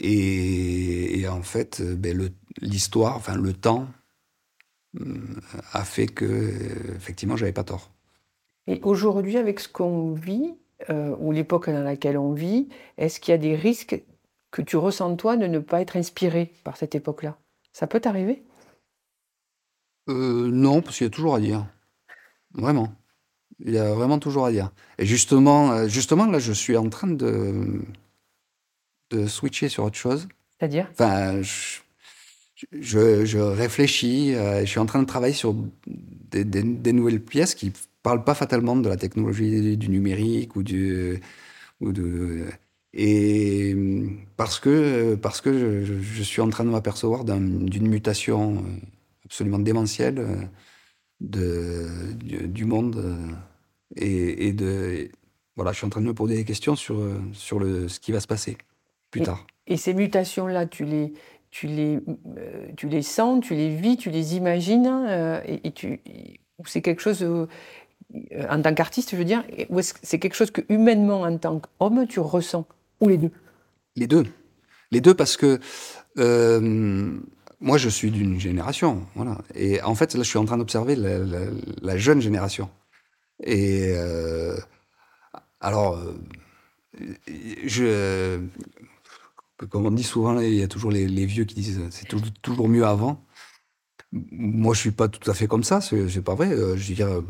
Et, 0.00 1.26
en 1.28 1.42
fait, 1.42 1.82
ben, 1.82 2.30
l'histoire, 2.60 3.16
enfin 3.16 3.36
le 3.36 3.52
temps, 3.52 3.86
a 5.72 5.84
fait 5.84 6.06
que 6.06 6.50
effectivement, 6.96 7.36
j'avais 7.36 7.52
pas 7.52 7.64
tort. 7.64 7.90
Et 8.66 8.80
aujourd'hui, 8.82 9.36
avec 9.38 9.60
ce 9.60 9.68
qu'on 9.68 10.12
vit, 10.12 10.54
euh, 10.90 11.14
ou 11.18 11.32
l'époque 11.32 11.68
dans 11.68 11.82
laquelle 11.82 12.18
on 12.18 12.32
vit, 12.32 12.68
est-ce 12.98 13.20
qu'il 13.20 13.32
y 13.32 13.34
a 13.34 13.38
des 13.38 13.54
risques 13.54 14.02
que 14.50 14.62
tu 14.62 14.76
ressens 14.76 15.16
toi 15.16 15.36
de 15.36 15.46
ne 15.46 15.58
pas 15.58 15.80
être 15.80 15.96
inspiré 15.96 16.52
par 16.64 16.76
cette 16.76 16.94
époque-là? 16.94 17.38
Ça 17.72 17.86
peut 17.86 18.00
t'arriver? 18.00 18.42
Euh, 20.08 20.50
Non, 20.50 20.82
parce 20.82 20.98
qu'il 20.98 21.06
y 21.06 21.08
a 21.08 21.10
toujours 21.10 21.34
à 21.34 21.40
dire. 21.40 21.66
Vraiment. 22.54 22.92
Il 23.60 23.72
y 23.72 23.78
a 23.78 23.94
vraiment 23.94 24.18
toujours 24.18 24.46
à 24.46 24.52
dire. 24.52 24.72
Et 24.98 25.06
justement, 25.06 25.72
euh, 25.72 25.88
justement 25.88 26.26
là, 26.26 26.38
je 26.38 26.52
suis 26.52 26.76
en 26.76 26.88
train 26.88 27.08
de, 27.08 27.82
de 29.14 29.26
switcher 29.26 29.68
sur 29.68 29.84
autre 29.84 29.96
chose. 29.96 30.28
C'est-à-dire? 30.58 30.88
Enfin, 30.92 31.42
je, 31.42 33.24
je, 33.24 33.38
réfléchis, 33.38 34.34
je 34.34 34.64
suis 34.64 34.78
en 34.78 34.86
train 34.86 35.00
de 35.00 35.06
travailler 35.06 35.34
sur 35.34 35.54
des, 35.86 36.44
des 36.44 36.92
nouvelles 36.92 37.20
pièces 37.20 37.54
qui 37.54 37.72
parle 38.02 38.24
pas 38.24 38.34
fatalement 38.34 38.76
de 38.76 38.88
la 38.88 38.96
technologie 38.96 39.76
du 39.76 39.88
numérique 39.88 40.56
ou 40.56 40.62
du 40.62 41.20
ou 41.80 41.92
de 41.92 42.46
et 42.94 43.74
parce 44.36 44.60
que 44.60 45.14
parce 45.14 45.40
que 45.40 45.84
je, 45.84 46.22
suis 46.22 46.42
en 46.42 46.50
train 46.50 46.64
de 46.64 46.70
m'apercevoir 46.70 47.24
d'une 47.24 47.88
mutation 47.88 48.64
absolument 49.24 49.58
démentielle 49.58 50.50
de, 51.20 52.12
du, 52.46 52.64
monde 52.64 53.16
et, 53.96 54.52
de 54.52 55.08
voilà 55.56 55.72
je 55.72 55.78
suis 55.78 55.86
en 55.86 55.90
train 55.90 56.00
de 56.02 56.06
me 56.06 56.14
poser 56.14 56.34
des 56.36 56.44
questions 56.44 56.76
sur 56.76 57.00
sur 57.32 57.58
le 57.58 57.88
ce 57.88 57.98
qui 58.00 58.12
va 58.12 58.20
se 58.20 58.26
passer 58.26 58.58
plus 59.12 59.22
tard 59.22 59.46
et 59.68 59.76
ces 59.76 59.94
mutations 59.94 60.48
là 60.48 60.66
tu 60.66 60.84
les 60.84 61.14
tu 61.52 61.66
les, 61.66 62.00
tu 62.78 62.88
les 62.88 63.02
sens, 63.02 63.44
tu 63.44 63.54
les 63.54 63.76
vis, 63.76 63.98
tu 63.98 64.08
les 64.08 64.36
imagines, 64.36 64.86
euh, 64.86 65.38
et, 65.44 65.68
et, 65.68 65.70
tu, 65.70 66.00
c'est 66.64 66.80
quelque 66.80 67.02
chose 67.02 67.22
euh, 67.22 67.46
en 68.48 68.60
tant 68.60 68.74
qu'artiste, 68.74 69.10
je 69.12 69.16
veux 69.16 69.24
dire, 69.24 69.44
ou 69.68 69.78
est-ce 69.78 69.94
que 69.94 70.00
c'est 70.02 70.18
quelque 70.18 70.34
chose 70.34 70.50
que 70.50 70.62
humainement, 70.68 71.22
en 71.22 71.36
tant 71.38 71.60
qu'homme, 71.60 72.06
tu 72.06 72.20
ressens 72.20 72.66
Ou 73.00 73.08
les 73.08 73.18
deux? 73.18 73.30
Les 73.96 74.06
deux. 74.06 74.26
Les 74.90 75.00
deux 75.00 75.14
parce 75.14 75.36
que 75.36 75.60
euh, 76.18 77.10
moi, 77.60 77.78
je 77.78 77.88
suis 77.88 78.10
d'une 78.10 78.40
génération. 78.40 79.06
Voilà. 79.14 79.38
Et 79.54 79.80
en 79.82 79.94
fait, 79.94 80.14
là, 80.14 80.22
je 80.22 80.28
suis 80.28 80.38
en 80.38 80.44
train 80.44 80.58
d'observer 80.58 80.96
la, 80.96 81.96
jeune 81.96 82.20
génération. 82.20 82.68
Et 83.42 83.92
euh, 83.96 84.56
alors, 85.60 85.98
je, 87.64 88.40
comme 89.70 89.86
on 89.86 89.90
dit 89.90 90.02
souvent, 90.02 90.38
il 90.40 90.54
y 90.54 90.62
a 90.62 90.68
toujours 90.68 90.90
les, 90.90 91.26
vieux 91.26 91.44
qui 91.44 91.56
disent 91.56 91.80
c'est 91.90 92.08
toujours 92.42 92.68
mieux 92.68 92.84
avant. 92.84 93.24
Moi, 94.12 94.74
je 94.74 94.80
suis 94.80 94.90
pas 94.90 95.08
tout 95.08 95.30
à 95.30 95.34
fait 95.34 95.46
comme 95.46 95.64
ça, 95.64 95.80
c'est 95.80 96.22
pas 96.22 96.34
vrai. 96.34 96.52
Euh, 96.52 96.76
je 96.76 96.88
veux 96.88 96.94
dire, 96.94 97.22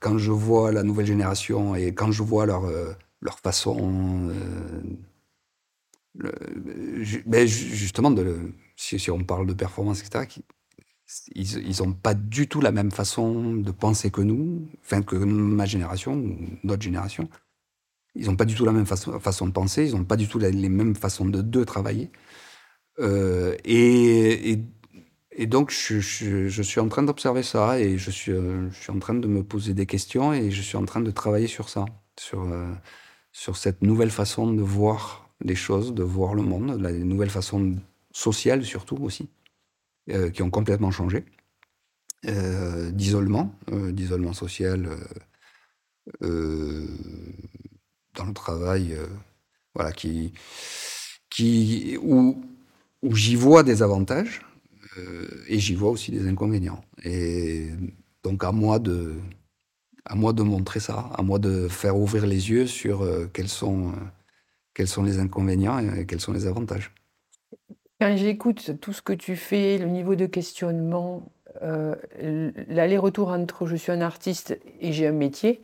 quand 0.00 0.16
je 0.16 0.30
vois 0.30 0.72
la 0.72 0.82
nouvelle 0.82 1.06
génération 1.06 1.74
et 1.74 1.92
quand 1.92 2.12
je 2.12 2.22
vois 2.22 2.46
leur, 2.46 2.64
euh, 2.64 2.92
leur 3.20 3.38
façon. 3.38 4.30
Euh, 4.30 4.80
ben, 7.26 7.46
justement, 7.46 8.14
si, 8.76 9.10
on 9.10 9.22
parle 9.22 9.46
de 9.46 9.54
performance, 9.54 10.00
etc., 10.00 10.40
ils 11.34 11.76
n'ont 11.80 11.92
pas 11.92 12.14
du 12.14 12.48
tout 12.48 12.60
la 12.60 12.72
même 12.72 12.90
façon 12.90 13.54
de 13.54 13.70
penser 13.72 14.10
que 14.10 14.20
nous, 14.20 14.68
enfin 14.84 15.02
que 15.02 15.16
ma 15.16 15.66
génération 15.66 16.14
ou 16.14 16.36
notre 16.62 16.82
génération. 16.82 17.28
Ils 18.14 18.26
n'ont 18.26 18.36
pas 18.36 18.44
du 18.44 18.54
tout 18.54 18.64
la 18.64 18.72
même 18.72 18.86
façon, 18.86 19.46
de 19.46 19.52
penser, 19.52 19.86
ils 19.86 19.94
n'ont 19.96 20.04
pas 20.04 20.16
du 20.16 20.28
tout 20.28 20.38
les 20.38 20.68
mêmes 20.68 20.96
façons 20.96 21.26
de, 21.26 21.64
travailler. 21.64 22.10
et, 22.98 24.58
et 25.32 25.46
donc, 25.46 25.70
je, 25.70 26.62
suis 26.62 26.80
en 26.80 26.88
train 26.88 27.02
d'observer 27.02 27.42
ça 27.42 27.80
et 27.80 27.96
je 27.98 28.10
suis, 28.10 28.32
euh, 28.32 28.68
je 28.70 28.78
suis 28.78 28.90
en 28.90 28.98
train 28.98 29.14
de 29.14 29.28
me 29.28 29.42
poser 29.42 29.74
des 29.74 29.86
questions 29.86 30.32
et 30.32 30.50
je 30.50 30.60
suis 30.60 30.76
en 30.76 30.84
train 30.84 31.00
de 31.00 31.10
travailler 31.10 31.46
sur 31.46 31.68
ça, 31.68 31.86
sur, 32.18 32.42
euh, 32.42 32.74
cette 33.32 33.82
nouvelle 33.82 34.10
façon 34.10 34.52
de 34.52 34.60
voir 34.60 35.30
les 35.40 35.54
choses, 35.54 35.94
de 35.94 36.02
voir 36.02 36.34
le 36.34 36.42
monde, 36.42 36.78
la 36.80 36.92
nouvelle 36.92 37.30
façon 37.30 37.76
sociale 38.12 38.64
surtout 38.64 38.96
aussi, 38.96 39.30
euh, 40.10 40.30
qui 40.30 40.42
ont 40.42 40.50
complètement 40.50 40.90
changé, 40.90 41.24
d'isolement, 42.92 43.54
d'isolement 43.70 44.34
social 44.34 44.90
dans 48.20 48.28
le 48.28 48.34
travail, 48.34 48.96
voilà, 49.74 49.92
qui, 49.92 50.32
qui, 51.30 51.96
où, 52.02 52.42
où 53.02 53.14
j'y 53.14 53.36
vois 53.36 53.62
des 53.62 53.82
avantages 53.82 54.42
euh, 54.98 55.28
et 55.48 55.58
j'y 55.58 55.74
vois 55.74 55.90
aussi 55.90 56.10
des 56.10 56.26
inconvénients. 56.28 56.82
Et 57.04 57.68
donc 58.22 58.44
à 58.44 58.52
moi 58.52 58.78
de, 58.78 59.14
à 60.04 60.14
moi 60.14 60.32
de 60.32 60.42
montrer 60.42 60.80
ça, 60.80 61.10
à 61.14 61.22
moi 61.22 61.38
de 61.38 61.68
faire 61.68 61.96
ouvrir 61.96 62.26
les 62.26 62.50
yeux 62.50 62.66
sur 62.66 63.02
euh, 63.02 63.30
quels, 63.32 63.48
sont, 63.48 63.88
euh, 63.88 63.92
quels 64.74 64.88
sont 64.88 65.04
les 65.04 65.18
inconvénients 65.18 65.78
et 65.78 66.06
quels 66.06 66.20
sont 66.20 66.32
les 66.32 66.46
avantages. 66.46 66.92
Quand 68.00 68.16
j'écoute 68.16 68.80
tout 68.80 68.92
ce 68.92 69.02
que 69.02 69.12
tu 69.12 69.36
fais, 69.36 69.78
le 69.78 69.86
niveau 69.86 70.14
de 70.14 70.26
questionnement, 70.26 71.30
l'aller-retour 71.60 73.28
entre 73.28 73.66
je 73.66 73.76
suis 73.76 73.92
un 73.92 74.00
artiste 74.00 74.58
et 74.80 74.92
j'ai 74.92 75.06
un 75.06 75.12
métier, 75.12 75.62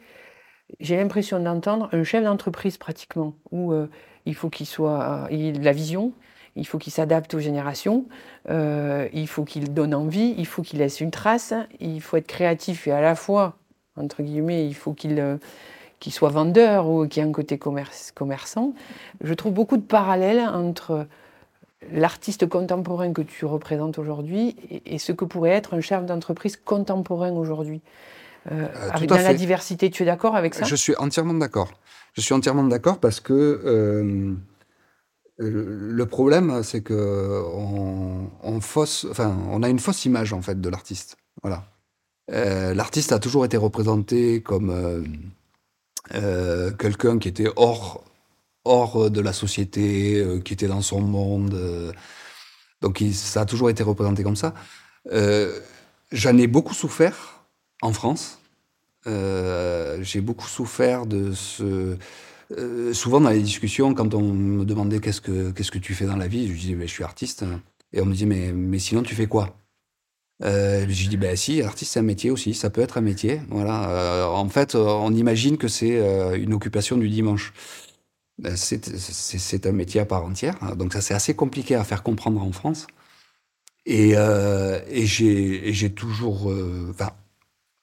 j'ai 0.81 0.96
l'impression 0.96 1.38
d'entendre 1.40 1.88
un 1.92 2.05
chef 2.05 2.24
d'entreprise 2.24 2.76
pratiquement, 2.76 3.35
où 3.52 3.72
il 4.24 4.35
faut 4.35 4.50
qu'il 4.50 4.66
soit, 4.66 5.29
il 5.31 5.46
ait 5.46 5.52
de 5.52 5.64
la 5.64 5.72
vision, 5.72 6.12
il 6.57 6.66
faut 6.66 6.79
qu'il 6.79 6.92
s'adapte 6.92 7.35
aux 7.35 7.38
générations, 7.38 8.07
euh, 8.48 9.09
il 9.12 9.29
faut 9.29 9.44
qu'il 9.44 9.72
donne 9.72 9.94
envie, 9.94 10.35
il 10.38 10.46
faut 10.46 10.62
qu'il 10.62 10.79
laisse 10.79 11.00
une 11.00 11.11
trace, 11.11 11.55
il 11.81 12.00
faut 12.00 12.16
être 12.16 12.26
créatif 12.26 12.87
et 12.88 12.92
à 12.92 13.00
la 13.00 13.14
fois, 13.14 13.57
entre 13.96 14.22
guillemets, 14.22 14.66
il 14.66 14.74
faut 14.74 14.94
qu'il 14.94 15.20
euh, 15.20 15.37
soit 16.09 16.31
vendeur 16.31 16.88
ou 16.88 17.07
qu'il 17.07 17.22
ait 17.22 17.26
un 17.26 17.33
côté 17.33 17.59
commerçant. 17.59 18.72
Je 19.22 19.35
trouve 19.35 19.52
beaucoup 19.52 19.76
de 19.76 19.83
parallèles 19.83 20.40
entre 20.40 21.07
l'artiste 21.92 22.48
contemporain 22.48 23.12
que 23.12 23.22
tu 23.22 23.44
représentes 23.44 23.98
aujourd'hui 23.98 24.57
et, 24.87 24.98
ce 24.98 25.12
que 25.12 25.26
pourrait 25.26 25.50
être 25.50 25.74
un 25.74 25.81
chef 25.81 26.07
d'entreprise 26.07 26.57
contemporain 26.57 27.33
aujourd'hui. 27.33 27.83
Euh, 28.53 28.69
avec 28.93 29.09
dans 29.09 29.17
la 29.17 29.35
diversité, 29.35 29.91
tu 29.91 30.03
es 30.03 30.07
d'accord 30.07 30.37
avec 30.37 30.55
ça? 30.55 30.65
Je 30.65 30.77
suis 30.77 30.95
entièrement 30.97 31.35
d'accord. 31.35 31.73
Je 32.15 32.21
suis 32.21 32.35
entièrement 32.35 32.65
d'accord 32.65 32.99
parce 33.01 33.21
que 33.21 34.37
le 35.39 36.07
problème, 36.07 36.63
c'est 36.63 36.81
que 36.81 37.43
on, 38.43 38.61
fausse, 38.61 39.07
enfin, 39.11 39.37
on 39.51 39.63
a 39.63 39.69
une 39.69 39.79
fausse 39.79 40.05
image 40.05 40.33
en 40.33 40.41
fait 40.41 40.61
de 40.61 40.69
l'artiste. 40.69 41.17
Voilà. 41.43 41.65
Euh, 42.31 42.75
l'artiste 42.75 43.13
a 43.13 43.19
toujours 43.19 43.45
été 43.45 43.57
représenté 43.57 44.43
comme 44.43 44.71
euh, 44.71 45.03
euh, 46.15 46.71
quelqu'un 46.73 47.19
qui 47.19 47.29
était 47.29 47.49
hors, 47.57 48.03
hors 48.65 49.11
de 49.11 49.21
la 49.21 49.33
société, 49.33 50.41
qui 50.45 50.55
était 50.55 50.69
dans 50.69 50.83
son 50.83 51.01
monde. 51.01 51.95
donc 52.81 53.03
ça 53.13 53.43
a 53.43 53.45
toujours 53.45 53.71
été 53.71 53.83
représenté 53.83 54.23
comme 54.23 54.37
ça. 54.37 54.55
J'en 56.13 56.39
ai 56.39 56.47
beaucoup 56.47 56.75
souffert 56.75 57.36
en 57.83 57.93
France. 57.93 58.39
J'ai 59.07 60.21
beaucoup 60.21 60.49
souffert 60.49 61.07
de 61.07 61.33
ce 61.33 61.97
euh, 62.53 62.93
souvent 62.93 63.21
dans 63.21 63.31
les 63.31 63.43
discussions, 63.43 63.95
quand 63.95 64.15
on 64.15 64.23
me 64.23 64.65
demandait 64.65 65.01
qu'est-ce 65.01 65.21
que, 65.21 65.51
qu'est-ce 65.51 65.71
que 65.71 65.79
tu 65.79 65.95
fais 65.95 66.07
dans 66.07 66.17
la 66.17 66.29
vie, 66.29 66.49
je 66.49 66.53
disais 66.53 66.75
ben, 66.75 66.87
je 66.87 66.93
suis 66.93 67.05
artiste. 67.05 67.45
Et 67.93 68.01
on 68.01 68.07
me 68.07 68.12
disait 68.12 68.27
mais, 68.27 68.53
mais 68.53 68.79
sinon 68.79 69.03
tu 69.03 69.15
fais 69.15 69.27
quoi? 69.27 69.57
Euh, 70.45 70.87
Je 70.89 71.09
dis 71.09 71.17
ben 71.17 71.37
si, 71.37 71.62
artiste 71.62 71.93
c'est 71.93 72.01
un 72.01 72.03
métier 72.03 72.31
aussi, 72.31 72.55
ça 72.55 72.71
peut 72.71 72.81
être 72.83 72.99
un 72.99 73.03
métier. 73.03 73.41
Voilà. 73.49 73.91
Euh, 73.91 74.27
en 74.27 74.49
fait, 74.49 74.75
on 74.75 75.12
imagine 75.12 75.59
que 75.59 75.69
c'est 75.69 75.99
euh, 75.99 76.37
une 76.37 76.55
occupation 76.55 76.97
du 76.97 77.09
dimanche. 77.09 77.53
Ben, 78.39 78.55
c'est, 78.57 79.67
un 79.67 79.73
métier 79.73 80.01
à 80.01 80.05
part 80.05 80.25
entière, 80.25 80.77
donc 80.77 80.93
ça 80.93 81.01
c'est 81.01 81.15
assez 81.15 81.35
compliqué 81.35 81.75
à 81.75 81.85
faire 81.85 82.03
comprendre 82.03 82.43
en 82.43 82.53
France. 82.53 82.87
Et, 83.87 84.11
et 84.11 85.07
j'ai, 85.07 85.73
j'ai 85.73 85.93
toujours, 85.95 86.53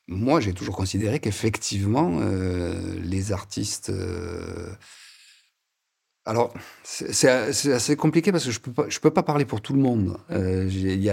moi, 0.07 0.39
j'ai 0.41 0.53
toujours 0.53 0.75
considéré 0.75 1.19
qu'effectivement, 1.19 2.19
euh, 2.21 2.99
les 3.03 3.31
artistes. 3.31 3.89
euh, 3.89 4.73
Alors, 6.25 6.53
c'est 6.83 7.27
assez 7.73 7.95
compliqué 7.97 8.31
parce 8.31 8.45
que 8.45 8.51
je 8.51 8.59
je 8.89 8.99
peux 8.99 9.11
pas 9.11 9.23
parler 9.23 9.45
pour 9.45 9.61
tout 9.61 9.73
le 9.73 9.79
monde. 9.81 10.17
Euh, 10.31 10.67
Il 10.71 11.03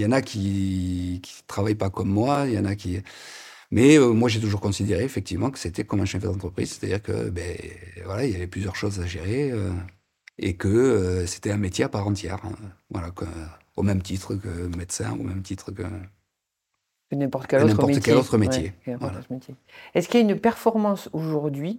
y, 0.00 0.06
en 0.06 0.12
a 0.12 0.22
qui 0.22 1.20
qui 1.22 1.42
travaillent 1.46 1.74
pas 1.74 1.90
comme 1.90 2.08
moi, 2.10 2.44
il 2.46 2.54
y 2.54 2.58
en 2.58 2.64
a 2.64 2.74
qui. 2.76 2.98
Mais 3.70 3.98
moi, 3.98 4.28
j'ai 4.30 4.40
toujours 4.40 4.60
considéré 4.60 5.04
effectivement 5.04 5.50
que 5.50 5.58
c'était 5.58 5.84
comme 5.84 6.00
un 6.00 6.06
chef 6.06 6.22
d'entreprise, 6.24 6.72
c'est-à-dire 6.72 7.02
que 7.02 7.30
ben 7.30 7.56
voilà, 8.04 8.26
il 8.26 8.32
y 8.32 8.36
avait 8.36 8.46
plusieurs 8.48 8.76
choses 8.76 9.00
à 9.00 9.06
gérer 9.06 9.52
et 10.38 10.56
que 10.56 11.24
c'était 11.26 11.52
un 11.52 11.58
métier 11.58 11.84
à 11.84 11.88
part 11.90 12.06
entière. 12.08 12.40
hein. 12.44 12.54
Voilà, 12.90 13.12
au 13.76 13.82
même 13.82 14.02
titre 14.02 14.36
que 14.36 14.48
médecin, 14.76 15.12
au 15.18 15.22
même 15.24 15.42
titre 15.42 15.72
que. 15.72 15.82
Que 17.12 17.16
n'importe 17.16 17.46
quel, 17.46 17.60
Que 17.60 17.66
autre 17.66 17.86
métier. 17.86 18.00
quel 18.02 18.16
autre 18.16 18.38
métier. 18.38 18.62
Ouais, 18.62 18.72
que 18.86 18.90
n'importe 18.90 19.10
Voilà. 19.12 19.18
autre 19.18 19.32
métier. 19.34 19.54
Est-ce 19.94 20.08
qu'il 20.08 20.18
y 20.20 20.22
a 20.26 20.32
une 20.32 20.40
performance 20.40 21.10
aujourd'hui 21.12 21.78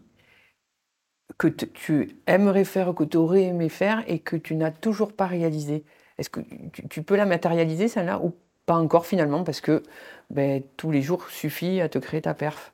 que 1.39 1.47
tu 1.47 2.17
aimerais 2.27 2.65
faire, 2.65 2.93
que 2.93 3.03
tu 3.03 3.17
aurais 3.17 3.45
aimé 3.45 3.67
faire 3.69 4.03
et 4.07 4.19
que 4.19 4.35
tu 4.35 4.53
n'as 4.53 4.69
toujours 4.69 5.11
pas 5.11 5.25
réalisé? 5.25 5.85
Est-ce 6.19 6.29
que 6.29 6.41
tu, 6.71 6.87
tu 6.87 7.01
peux 7.01 7.15
la 7.15 7.25
matérialiser, 7.25 7.87
celle-là, 7.87 8.19
ou 8.23 8.35
pas 8.67 8.75
encore 8.75 9.07
finalement, 9.07 9.43
parce 9.43 9.59
que 9.59 9.81
ben, 10.29 10.61
tous 10.77 10.91
les 10.91 11.01
jours 11.01 11.27
suffit 11.31 11.81
à 11.81 11.89
te 11.89 11.97
créer 11.97 12.21
ta 12.21 12.35
perf 12.35 12.71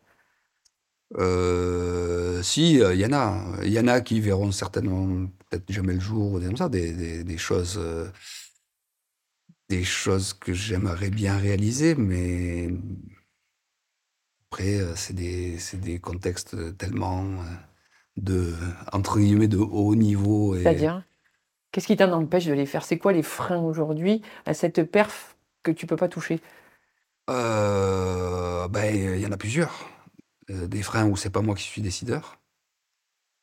Euh, 1.18 2.44
si, 2.44 2.82
euh, 2.84 2.94
il 2.94 3.00
y 3.00 3.06
en 3.06 3.14
a. 3.14 3.42
Il 3.64 3.72
y 3.72 3.80
en 3.80 3.88
a 3.88 4.02
qui 4.02 4.20
verront 4.20 4.52
certainement 4.52 5.08
peut-être 5.50 5.72
jamais 5.72 5.94
le 5.94 6.00
jour, 6.02 6.34
ou 6.34 6.40
des, 6.40 6.48
comme 6.48 6.58
ça, 6.58 6.68
des, 6.70 6.92
des- 6.92 7.24
des 7.24 7.38
choses, 7.38 7.80
euh, 7.82 8.10
des 9.70 9.84
choses 9.84 10.34
que 10.34 10.54
j'aimerais 10.54 11.12
bien 11.12 11.38
réaliser, 11.38 11.96
mais 11.96 12.70
après, 14.52 14.80
euh, 14.80 14.96
c'est 14.96 15.14
des, 15.14 16.00
contextes 16.00 16.78
tellement 16.78 17.24
euh, 17.24 17.56
de, 18.18 18.56
entre 18.92 19.20
guillemets, 19.20 19.48
de 19.48 19.58
haut 19.58 19.96
niveau. 19.96 20.56
et- 20.56 20.64
C'est-à-dire 20.64 21.04
Qu'est-ce 21.72 21.86
qui 21.86 21.98
t'en 21.98 22.12
empêche 22.12 22.46
de 22.46 22.54
les 22.54 22.66
faire? 22.66 22.84
C'est 22.84 22.98
quoi 22.98 23.14
les 23.14 23.22
freins 23.22 23.62
aujourd'hui 23.62 24.24
à 24.48 24.56
cette 24.56 24.84
perf 24.84 25.38
que 25.62 25.70
tu 25.70 25.86
peux 25.86 25.98
pas 25.98 26.08
toucher? 26.08 26.42
Euh, 27.30 28.68
ben, 28.70 28.96
il 28.96 29.22
y 29.22 29.28
en 29.28 29.32
a 29.32 29.38
plusieurs. 29.38 29.88
Des 30.50 30.82
freins 30.82 31.06
où 31.06 31.16
c'est 31.16 31.30
pas 31.30 31.44
moi 31.44 31.54
qui 31.54 31.62
suis 31.62 31.84
décideur. 31.84 32.40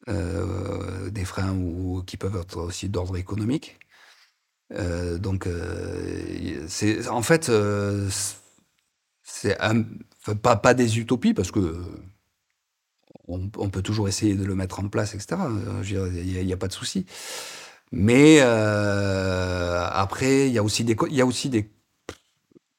Euh, 0.08 1.10
des 1.10 1.24
freins 1.24 1.52
où, 1.52 2.02
qui 2.02 2.16
peuvent 2.16 2.36
être 2.36 2.58
aussi 2.58 2.88
d'ordre 2.88 3.16
économique. 3.16 3.78
Euh, 4.72 5.18
donc, 5.18 5.46
euh, 5.46 6.66
en 7.09 7.22
fait, 7.22 7.48
euh, 7.48 8.09
c'est 9.22 9.57
pas, 10.42 10.74
des 10.74 10.98
utopies 10.98 11.35
parce 11.35 11.50
que 11.50 11.76
on, 13.29 13.48
peut 13.48 13.83
toujours 13.83 14.09
essayer 14.09 14.35
de 14.35 14.44
le 14.44 14.55
mettre 14.55 14.81
en 14.81 14.88
place, 14.88 15.14
etc. 15.14 15.37
Il 15.85 16.44
n'y 16.44 16.52
a, 16.52 16.57
pas 16.57 16.68
de 16.68 16.72
souci. 16.72 17.07
Mais 17.92 18.40
après, 18.40 20.48
il 20.48 20.52
y 20.52 20.59
a 20.59 20.62
aussi 20.62 20.85
des, 20.85 20.96
il 21.09 21.16
y 21.16 21.20
a 21.20 21.26
aussi 21.26 21.50
des 21.50 21.70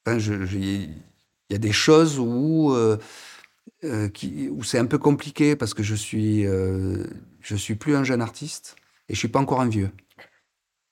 Enfin, 0.05 0.19
y 0.19 1.53
a 1.53 1.57
des 1.57 1.71
choses 1.73 2.17
où, 2.17 2.73
où 3.83 4.63
c'est 4.63 4.79
un 4.79 4.85
peu 4.85 4.97
compliqué 4.97 5.57
parce 5.57 5.73
que 5.73 5.83
je 5.83 5.95
suis, 5.95 6.43
je 6.43 7.55
suis 7.55 7.75
plus 7.75 7.95
un 7.95 8.05
jeune 8.05 8.21
artiste 8.21 8.77
et 9.09 9.15
je 9.15 9.19
suis 9.19 9.27
pas 9.27 9.39
encore 9.39 9.59
un 9.59 9.67
vieux. 9.67 9.91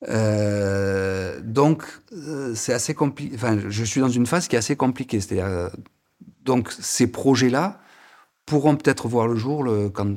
Euh, 0.09 1.39
donc, 1.43 1.83
euh, 2.13 2.53
c'est 2.55 2.73
assez 2.73 2.93
compliqué. 2.93 3.35
Enfin, 3.35 3.57
je 3.67 3.83
suis 3.83 4.01
dans 4.01 4.09
une 4.09 4.25
phase 4.25 4.47
qui 4.47 4.55
est 4.55 4.59
assez 4.59 4.75
compliquée. 4.75 5.19
C'est-à-dire, 5.19 5.45
euh, 5.45 5.69
donc, 6.43 6.71
ces 6.71 7.07
projets-là 7.07 7.79
pourront 8.45 8.75
peut-être 8.75 9.07
voir 9.07 9.27
le 9.27 9.35
jour 9.35 9.63
le- 9.63 9.89
quand 9.89 10.13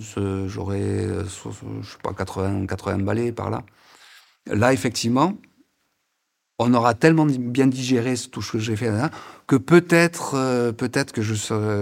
j'aurai, 0.46 1.06
je 1.24 1.90
sais 1.90 1.98
pas, 2.02 2.12
80, 2.12 2.66
80 2.66 2.98
balais 2.98 3.32
par 3.32 3.48
là. 3.50 3.62
Là, 4.46 4.72
effectivement, 4.74 5.32
on 6.58 6.74
aura 6.74 6.92
tellement 6.94 7.24
bien 7.26 7.66
digéré 7.68 8.14
tout 8.30 8.42
ce 8.42 8.52
que 8.52 8.58
j'ai 8.58 8.76
fait 8.76 8.90
là, 8.90 9.10
que 9.46 9.56
peut-être 9.56 10.34
euh, 10.34 10.72
peut-être 10.72 11.12
que 11.12 11.22
je, 11.22 11.34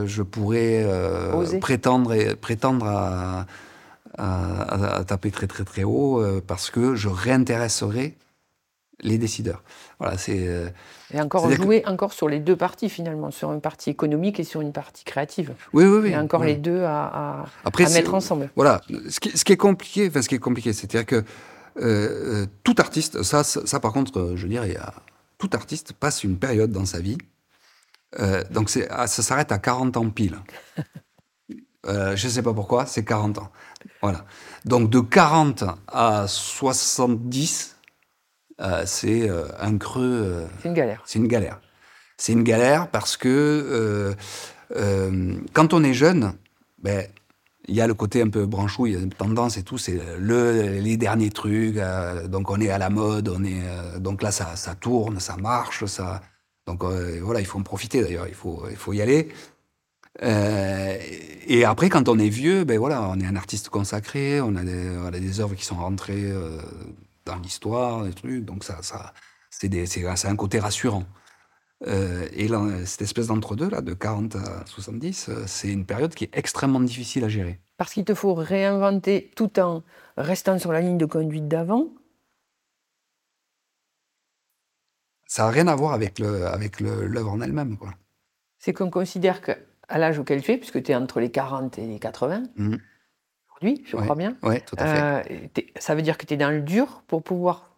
je 0.07 0.23
pourrais 0.23 0.83
euh, 0.85 1.33
prétendre, 1.61 2.13
et- 2.13 2.37
prétendre 2.37 2.87
à, 2.87 3.47
à- 4.19 5.05
taper 5.05 5.31
très 5.31 5.47
très 5.47 5.65
très 5.65 5.85
haut 5.85 6.21
euh, 6.21 6.41
parce 6.47 6.71
que 6.71 6.95
je 6.95 7.09
réintéresserai 7.09 8.17
les 9.03 9.19
décideurs. 9.19 9.63
Voilà, 9.99 10.17
c'est 10.17 10.49
euh, 10.49 10.71
Et 11.13 11.21
encore 11.21 11.47
que- 11.49 11.55
jouer 11.55 11.83
encore 11.87 12.13
sur 12.15 12.29
les 12.29 12.41
deux 12.41 12.57
parties 12.57 12.89
finalement, 12.89 13.31
sur 13.31 13.53
une 13.53 13.61
partie 13.61 13.91
économique 13.91 14.41
et 14.41 14.45
sur 14.45 14.63
une 14.63 14.73
partie 14.73 15.05
créative. 15.05 15.53
oui 15.75 15.85
oui 15.85 15.99
oui. 16.05 16.15
A 16.15 16.23
encore 16.23 16.41
oui. 16.41 16.47
les 16.49 16.57
deux 16.57 16.83
à, 16.83 17.05
à- 17.43 17.45
Après, 17.65 17.85
à 17.85 17.89
c'est- 17.89 17.99
mettre 17.99 18.15
ensemble. 18.15 18.49
Voilà, 18.57 18.81
ce 19.11 19.21
qui, 19.21 19.37
ce 19.37 19.45
qui 19.45 19.53
est 19.53 19.57
compliqué, 19.59 20.09
enfin 20.09 20.23
ce 20.23 20.29
qui 20.31 20.35
est 20.35 20.39
compliqué, 20.39 20.73
c'est-à-dire 20.73 21.05
que 21.05 21.23
euh, 21.79 22.47
tout 22.65 22.75
artiste, 22.79 23.23
ça, 23.23 23.45
ça, 23.45 23.61
ça, 23.67 23.81
par 23.81 23.93
contre, 23.93 24.33
je 24.35 24.47
a- 24.79 24.95
tout 25.37 25.51
artiste 25.53 25.93
passe 25.93 26.25
une 26.25 26.39
période 26.39 26.73
dans 26.73 26.87
sa 26.87 26.99
vie, 27.01 27.19
euh, 28.19 28.43
donc 28.51 28.71
ah, 28.89 29.07
ça 29.07 29.23
s'arrête 29.23 29.53
à 29.53 29.59
40 29.59 29.97
ans 29.99 30.09
pile. 30.09 30.39
Euh, 31.89 32.17
je 32.17 32.27
ne 32.27 32.33
sais 32.33 32.43
pas 32.43 32.53
pourquoi, 32.53 32.85
c'est 32.85 33.05
40 33.05 33.39
ans. 33.39 33.49
Voilà. 34.03 34.25
Donc 34.65 34.91
de 34.91 35.01
40 35.01 35.65
à 35.89 36.27
70, 36.29 37.77
euh, 38.61 38.83
c'est 38.87 39.29
euh, 39.29 39.47
un 39.61 39.77
creux. 39.79 40.23
euh, 40.25 40.47
C'est 40.63 40.69
une 40.69 40.75
galère. 40.75 41.03
c'est 41.05 41.19
une 41.19 41.29
galère. 41.29 41.61
C'est 42.17 42.33
une 42.33 42.43
galère 42.45 42.89
parce 42.91 43.17
que 43.17 44.15
quand 45.53 45.75
on 45.75 45.85
est 45.85 45.93
jeune, 45.95 46.33
ben, 46.83 47.07
il 47.69 47.75
y 47.75 47.81
a 47.81 47.87
le 47.87 47.95
côté 47.95 48.23
un 48.23 48.31
peu 48.31 48.47
branchouille, 48.47 48.93
il 48.93 48.95
y 48.97 48.99
a 48.99 49.03
une 49.03 49.13
tendance 49.13 49.59
et 49.59 49.63
tout, 49.63 49.77
c'est 49.77 50.01
le, 50.19 50.79
les 50.81 50.97
derniers 50.97 51.31
trucs. 51.31 51.79
donc 52.27 52.51
on 52.51 52.59
est 52.61 52.71
à 52.71 52.79
la 52.79 52.89
mode, 52.89 53.29
on 53.29 53.45
est, 53.45 53.99
donc 54.01 54.23
là 54.23 54.31
ça, 54.33 54.57
ça 54.57 54.75
tourne, 54.75 55.21
ça 55.21 55.37
marche, 55.37 55.85
ça. 55.85 56.23
Donc 56.67 56.83
voilà, 56.85 57.41
il 57.41 57.47
faut 57.47 57.59
en 57.59 57.63
profiter 57.63 58.03
d'ailleurs, 58.03 58.29
il 58.29 58.35
faut, 58.35 58.65
il 58.71 58.77
faut 58.77 58.95
y 58.95 59.03
aller. 59.03 59.29
Euh, 60.23 60.97
et 61.47 61.65
après, 61.65 61.89
quand 61.89 62.09
on 62.09 62.19
est 62.19 62.29
vieux, 62.29 62.65
ben 62.65 62.79
voilà, 62.79 63.09
on 63.09 63.21
est 63.21 63.27
un 63.27 63.37
artiste 63.37 63.69
consacré, 63.69 64.41
on 64.41 64.57
a 64.57 64.65
des, 64.65 64.97
on 64.99 65.07
a 65.07 65.11
des 65.11 65.41
œuvres 65.41 65.55
qui 65.55 65.65
sont 65.65 65.77
rentrées 65.77 66.31
euh, 66.31 66.59
dans 67.25 67.37
l'histoire, 67.37 68.05
des 68.05 68.13
trucs, 68.13 68.45
donc 68.45 68.65
ça, 68.65 68.83
ça, 68.83 69.13
c'est 69.51 70.27
un 70.27 70.37
côté 70.37 70.59
rassurant. 70.59 71.05
Euh, 71.87 72.27
et 72.33 72.49
là, 72.49 72.63
cette 72.87 73.03
espèce 73.03 73.27
d'entre-deux, 73.27 73.69
là, 73.69 73.83
de 73.83 73.93
40 73.93 74.37
à 74.37 74.65
70, 74.67 75.29
euh, 75.29 75.45
c'est 75.47 75.69
une 75.69 75.85
période 75.85 76.15
qui 76.15 76.25
est 76.25 76.31
extrêmement 76.37 76.81
difficile 76.81 77.25
à 77.25 77.29
gérer. 77.29 77.61
Parce 77.77 77.93
qu'il 77.93 78.05
te 78.05 78.15
faut 78.15 78.33
réinventer 78.33 79.31
tout 79.37 79.61
en 79.61 79.83
restant 80.17 80.59
sur 80.59 80.73
la 80.73 80.81
ligne 80.81 80.97
de 80.97 81.05
conduite 81.05 81.49
d'avant. 81.49 81.89
Ça 85.27 85.43
n'a 85.45 85.51
rien 85.51 85.67
à 85.67 85.75
voir 85.75 85.93
avec 85.93 86.19
le- 86.19 86.47
avec 86.47 86.81
le- 86.81 87.07
l'œuvre 87.07 87.33
en 87.33 87.41
elle-même. 87.43 87.77
quoi. 87.77 87.93
C'est 88.59 88.73
qu'on 88.73 88.91
considère 88.91 89.43
qu'à 89.89 89.99
l'âge 89.99 90.19
auquel 90.19 90.43
tu 90.43 90.53
es, 90.53 90.59
puisque 90.59 90.83
tu 90.83 90.93
es 90.93 90.95
entre 90.95 91.21
les 91.21 91.31
40 91.31 91.79
et 91.79 91.87
les 91.87 91.99
80, 91.99 92.43
Mhm. 92.57 92.79
aujourd'hui, 93.51 93.83
je 93.87 93.97
Ouais. 93.97 94.03
crois 94.05 94.17
bien, 94.17 94.37
Oui, 94.43 94.61
tout 94.63 94.77
à 94.79 94.87
fait. 94.87 95.33
euh, 95.33 95.63
ça 95.79 95.95
veut 95.95 96.03
dire 96.03 96.19
que 96.19 96.27
tu 96.27 96.35
es 96.35 96.37
dans 96.37 96.51
le 96.51 96.61
dur 96.63 97.03
pour 97.07 97.23
pouvoir 97.23 97.77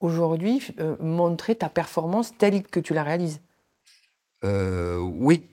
aujourd'hui 0.00 0.60
euh, 0.80 0.96
montrer 1.00 1.54
ta 1.56 1.68
performance 1.68 2.36
telle 2.36 2.62
que 2.62 2.80
tu 2.80 2.94
la 2.94 3.02
réalises. 3.02 3.40
Euh, 4.44 4.98
oui. 4.98 5.48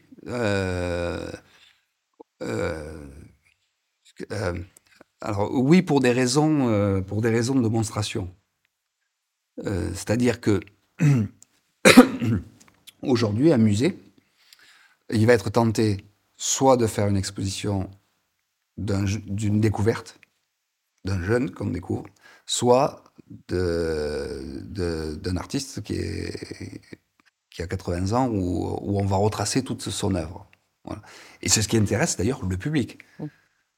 Alors 5.22 5.52
oui 5.54 5.82
pour 5.82 6.00
des 6.00 6.12
raisons, 6.12 7.04
pour 7.08 7.22
des 7.22 7.30
raisons 7.30 7.56
de 7.56 7.62
démonstration. 7.62 8.34
C'est-à-dire 9.64 10.42
que 10.42 10.60
aujourd'hui, 13.02 13.54
un 13.54 13.58
musée, 13.58 13.98
il 15.14 15.26
va 15.28 15.34
être 15.34 15.50
tenté 15.50 16.06
soit 16.38 16.78
de 16.78 16.88
faire 16.88 17.08
une 17.08 17.18
exposition 17.18 17.90
d'une 18.78 19.62
découverte, 19.62 20.20
d'un 21.06 21.22
jeune 21.22 21.52
qu'on 21.52 21.68
découvre, 21.68 22.06
soit 22.46 23.04
d'un 23.48 25.38
artiste 25.38 25.82
qui, 25.84 25.94
est, 25.94 26.82
qui 27.50 27.62
a 27.62 27.68
80 27.68 28.14
ans 28.14 28.28
où, 28.28 28.78
où 28.82 29.00
on 29.00 29.06
va 29.06 29.18
retracer 29.18 29.64
toute 29.64 29.82
son 29.82 30.16
œuvre. 30.16 30.50
Voilà. 30.84 31.02
Et 31.42 31.50
c'est 31.50 31.62
ce 31.62 31.68
qui 31.68 31.78
intéresse 31.78 32.18
d'ailleurs 32.18 32.44
le 32.46 32.58
public. 32.58 33.00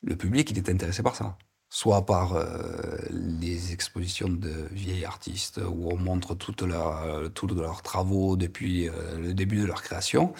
Le 0.01 0.15
public, 0.15 0.51
il 0.51 0.57
est 0.57 0.69
intéressé 0.69 1.03
par 1.03 1.15
ça. 1.15 1.38
Soit 1.69 2.05
par 2.05 2.34
euh, 2.34 2.97
les 3.09 3.73
expositions 3.73 4.29
de 4.29 4.67
vieilles 4.71 5.05
artistes 5.05 5.57
où 5.57 5.89
on 5.91 5.97
montre 5.97 6.36
toute 6.36 6.61
leur, 6.61 7.31
tous 7.34 7.47
leurs 7.47 7.81
travaux 7.81 8.36
depuis 8.38 8.88
euh, 8.88 9.17
le 9.17 9.34
début 9.34 9.61
de 9.61 9.65
leur 9.65 9.81
création, 9.81 10.34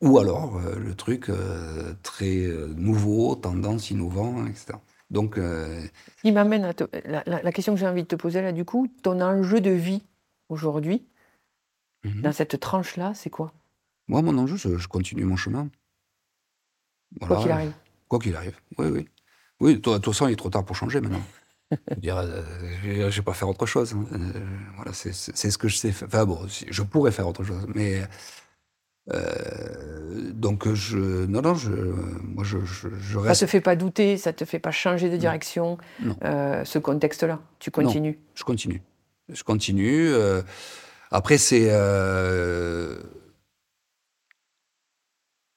ou 0.00 0.18
alors 0.18 0.56
euh, 0.58 0.76
le 0.78 0.94
truc 0.94 1.28
euh, 1.28 1.94
très 2.02 2.38
euh, 2.46 2.66
nouveau, 2.76 3.34
tendance, 3.36 3.90
innovant, 3.90 4.46
etc. 4.46 4.78
Donc, 5.10 5.38
euh, 5.38 5.80
Ce 6.16 6.22
qui 6.22 6.32
m'amène 6.32 6.64
à 6.64 6.72
te- 6.74 6.84
la, 7.08 7.22
la- 7.26 7.42
la 7.42 7.52
question 7.52 7.74
que 7.74 7.80
j'ai 7.80 7.86
envie 7.88 8.02
de 8.02 8.08
te 8.08 8.16
poser 8.16 8.42
là, 8.42 8.52
du 8.52 8.64
coup, 8.64 8.86
ton 9.02 9.20
enjeu 9.20 9.60
de 9.60 9.70
vie 9.70 10.02
aujourd'hui, 10.48 11.04
Mhm. 12.04 12.22
dans 12.22 12.32
cette 12.32 12.58
tranche-là, 12.60 13.12
c'est 13.14 13.28
quoi? 13.30 13.52
Moi, 14.08 14.22
mon 14.22 14.38
enjeu, 14.38 14.56
je, 14.56 14.78
je 14.78 14.88
continue 14.88 15.24
mon 15.24 15.36
chemin. 15.36 15.68
Quoi 17.20 17.36
qu'il 17.42 17.50
arrive. 17.50 17.72
Quoi 18.08 18.18
qu'il 18.18 18.36
arrive, 18.36 18.56
oui, 18.78 18.86
oui. 18.88 19.08
Oui, 19.60 19.74
de 19.74 19.78
toute 19.80 20.04
façon, 20.04 20.26
il 20.28 20.32
est 20.32 20.36
trop 20.36 20.48
tard 20.48 20.64
pour 20.64 20.74
changer 20.76 21.00
maintenant. 21.00 21.22
je 21.70 21.94
veux 21.94 22.00
dire, 22.00 22.16
euh, 22.16 23.10
je 23.10 23.16
vais 23.16 23.22
pas 23.22 23.34
faire 23.34 23.48
autre 23.48 23.66
chose. 23.66 23.92
hein. 23.94 24.04
Euh, 24.12 24.32
voilà, 24.76 24.92
c'est 24.92 25.12
c'est 25.12 25.50
ce 25.50 25.58
que 25.58 25.68
je 25.68 25.76
sais 25.76 25.92
faire. 25.92 26.08
Enfin 26.08 26.24
bon, 26.24 26.40
je 26.48 26.82
pourrais 26.82 27.12
faire 27.12 27.28
autre 27.28 27.44
chose, 27.44 27.66
mais 27.74 28.02
euh, 29.12 30.30
donc 30.32 30.72
je, 30.72 30.98
non, 31.26 31.42
non, 31.42 31.54
je, 31.54 31.70
moi 31.70 32.44
je, 32.44 32.58
je, 32.64 32.88
je 33.00 33.14
Ça 33.14 33.20
reste, 33.20 33.40
te 33.42 33.46
fait 33.46 33.60
pas 33.60 33.76
douter, 33.76 34.16
ça 34.16 34.32
te 34.32 34.44
fait 34.44 34.58
pas 34.58 34.70
changer 34.70 35.10
de 35.10 35.16
direction, 35.16 35.78
Non. 36.00 36.16
euh, 36.24 36.64
ce 36.64 36.78
contexte-là? 36.78 37.40
Tu 37.58 37.70
continues? 37.70 38.18
je 38.34 38.44
continue, 38.44 38.82
je 39.28 39.42
continue. 39.44 40.08
euh, 40.08 40.42
après, 41.10 41.38
c'est 41.38 41.70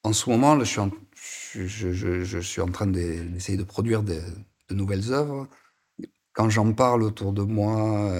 en 0.03 0.13
ce 0.13 0.29
moment, 0.29 0.55
là, 0.55 0.63
je 0.63 0.69
suis 0.69 0.79
en, 0.79 0.91
je, 1.15 2.39
suis 2.41 2.61
en 2.61 2.67
train 2.67 2.87
de- 2.87 3.23
d'essayer 3.23 3.57
de 3.57 3.63
produire 3.63 4.03
de, 4.03 4.19
de 4.69 4.75
nouvelles 4.75 5.13
œuvres. 5.13 5.47
Quand 6.33 6.49
j'en 6.49 6.73
parle 6.73 7.03
autour 7.03 7.31
de 7.31 7.43
moi, 7.43 8.11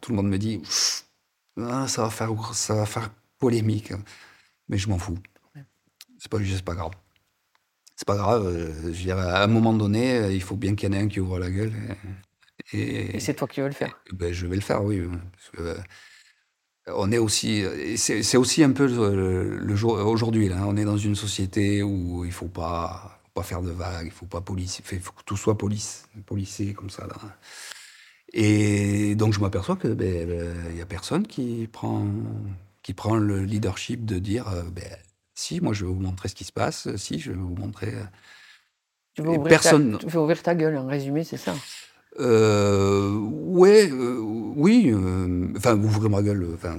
tout 0.00 0.10
le 0.10 0.16
monde 0.16 0.28
me 0.28 0.38
dit 0.38 0.58
Pff, 0.58 1.06
ah, 1.60 1.86
ça 1.88 2.02
va 2.02 2.10
faire 2.10 2.30
ça 2.54 2.74
va 2.74 2.86
faire 2.86 3.10
polémique, 3.38 3.92
mais 4.68 4.78
je 4.78 4.88
m'en 4.88 4.98
fous. 4.98 5.18
C'est 6.18 6.30
pas 6.30 6.38
c'est 6.44 6.62
pas 6.64 6.74
grave. 6.74 6.92
C'est 7.96 8.06
pas 8.06 8.16
grave. 8.16 8.46
euh, 8.46 8.72
je 8.82 8.86
veux 8.88 8.92
dire, 8.92 9.18
à 9.18 9.42
un 9.42 9.46
moment 9.48 9.72
donné, 9.74 10.16
euh, 10.18 10.32
il 10.32 10.42
faut 10.42 10.56
bien 10.56 10.74
qu'il 10.74 10.88
y 10.88 10.92
en 10.92 10.98
ait 10.98 11.02
un 11.02 11.08
qui 11.08 11.20
ouvre 11.20 11.38
la 11.38 11.50
gueule. 11.50 11.72
Et, 12.72 12.78
et- 12.80 13.16
Et 13.16 13.20
c'est 13.20 13.34
toi 13.34 13.48
qui 13.48 13.60
veux 13.60 13.66
le 13.68 13.72
faire. 13.74 13.98
ben, 14.12 14.32
je 14.32 14.46
vais 14.46 14.54
le 14.56 14.62
faire, 14.62 14.82
oui. 14.84 15.02
Parce 15.32 15.50
que, 15.50 15.60
euh, 15.62 15.82
on 16.88 17.12
est 17.12 17.18
aussi, 17.18 17.62
c'est 17.96 18.22
c'est 18.24 18.36
aussi 18.36 18.62
un 18.64 18.72
peu 18.72 18.86
le, 18.86 19.56
le 19.58 19.76
jour 19.76 19.92
aujourd'hui. 19.94 20.48
Là, 20.48 20.64
on 20.66 20.76
est 20.76 20.84
dans 20.84 20.96
une 20.96 21.14
société 21.14 21.82
où 21.82 22.24
il 22.24 22.32
faut 22.32 22.48
pas, 22.48 23.20
faut 23.24 23.30
pas 23.34 23.42
faire 23.44 23.62
de 23.62 23.70
vagues, 23.70 24.06
il 24.06 24.10
faut 24.12 24.26
pas 24.26 24.40
police, 24.40 24.80
il 24.92 25.00
faut 25.00 25.12
que 25.12 25.22
tout 25.24 25.36
soit 25.36 25.56
police, 25.58 26.06
policé 26.26 26.72
comme 26.74 26.90
ça. 26.90 27.06
Là. 27.06 27.16
Et 28.34 29.14
donc 29.14 29.32
je 29.34 29.40
m'aperçois 29.40 29.76
que 29.76 29.88
ben, 29.88 30.28
ben, 30.28 30.76
y 30.76 30.80
a 30.80 30.86
personne 30.86 31.26
qui 31.26 31.68
prend, 31.70 32.06
qui 32.82 32.94
prend 32.94 33.16
le 33.16 33.42
leadership 33.44 34.04
de 34.04 34.18
dire, 34.18 34.48
euh, 34.48 34.62
ben, 34.70 34.96
si, 35.34 35.60
moi 35.60 35.72
je 35.74 35.84
vais 35.84 35.92
vous 35.92 36.00
montrer 36.00 36.28
ce 36.28 36.34
qui 36.34 36.44
se 36.44 36.52
passe, 36.52 36.94
si, 36.96 37.18
je 37.18 37.30
vais 37.32 37.36
vous 37.36 37.54
montrer. 37.54 37.94
euh, 37.94 38.04
Tu 39.14 39.22
veux, 39.22 39.28
ouvrir 39.28 39.60
personne- 39.60 39.92
ta, 39.92 39.98
tu 39.98 40.06
veux 40.06 40.20
ouvrir 40.20 40.42
ta 40.42 40.54
gueule, 40.54 40.76
en 40.78 40.86
résumé, 40.86 41.24
c'est 41.24 41.36
ça? 41.36 41.54
Euh, 42.20 43.10
ouais, 43.18 43.90
euh, 43.90 44.18
oui. 44.20 44.90
euh, 44.92 45.52
enfin, 45.56 45.76
ouvrir 45.78 46.10
ma 46.10 46.22
gueule. 46.22 46.42
euh, 46.42 46.54
Enfin, 46.54 46.78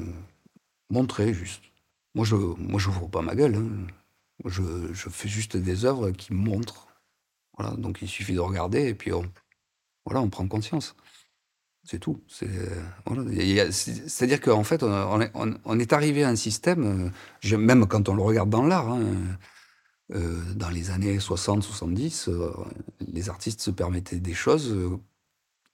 montrer 0.89 1.33
juste. 1.33 1.63
Moi, 2.15 2.25
je, 2.25 2.35
moi, 2.35 2.79
pas 3.11 3.21
ma 3.21 3.35
gueule. 3.35 3.55
hein. 3.55 3.87
Je, 4.45 4.61
je 4.93 5.09
fais 5.09 5.29
juste 5.29 5.57
des 5.57 5.85
œuvres 5.85 6.11
qui 6.11 6.33
montrent. 6.33 6.87
Voilà. 7.57 7.75
Donc, 7.77 7.99
il 8.01 8.07
suffit 8.07 8.33
de 8.33 8.39
regarder 8.39 8.87
et 8.87 8.93
puis 8.93 9.11
on, 9.13 9.23
voilà, 10.05 10.21
on 10.21 10.29
prend 10.29 10.47
conscience. 10.47 10.95
C'est 11.85 11.99
tout. 11.99 12.21
C'est- 12.27 12.47
C'est-à-dire 13.71 14.39
qu'en 14.41 14.63
fait, 14.63 14.83
on, 14.83 15.79
est, 15.79 15.93
arrivé 15.93 16.23
à 16.23 16.29
un 16.29 16.35
système. 16.35 17.11
euh, 17.51 17.57
même 17.57 17.85
quand 17.87 18.07
on 18.09 18.15
le 18.15 18.21
regarde 18.21 18.49
dans 18.49 18.65
l'art. 18.65 18.89
hein, 18.89 19.01
euh, 20.13 20.41
dans 20.55 20.69
les 20.69 20.91
années 20.91 21.19
60-70, 21.19 22.29
les 22.99 23.29
artistes 23.29 23.61
se 23.61 23.71
permettaient 23.71 24.19
des 24.19 24.33
choses 24.33 24.71
euh, 24.71 24.97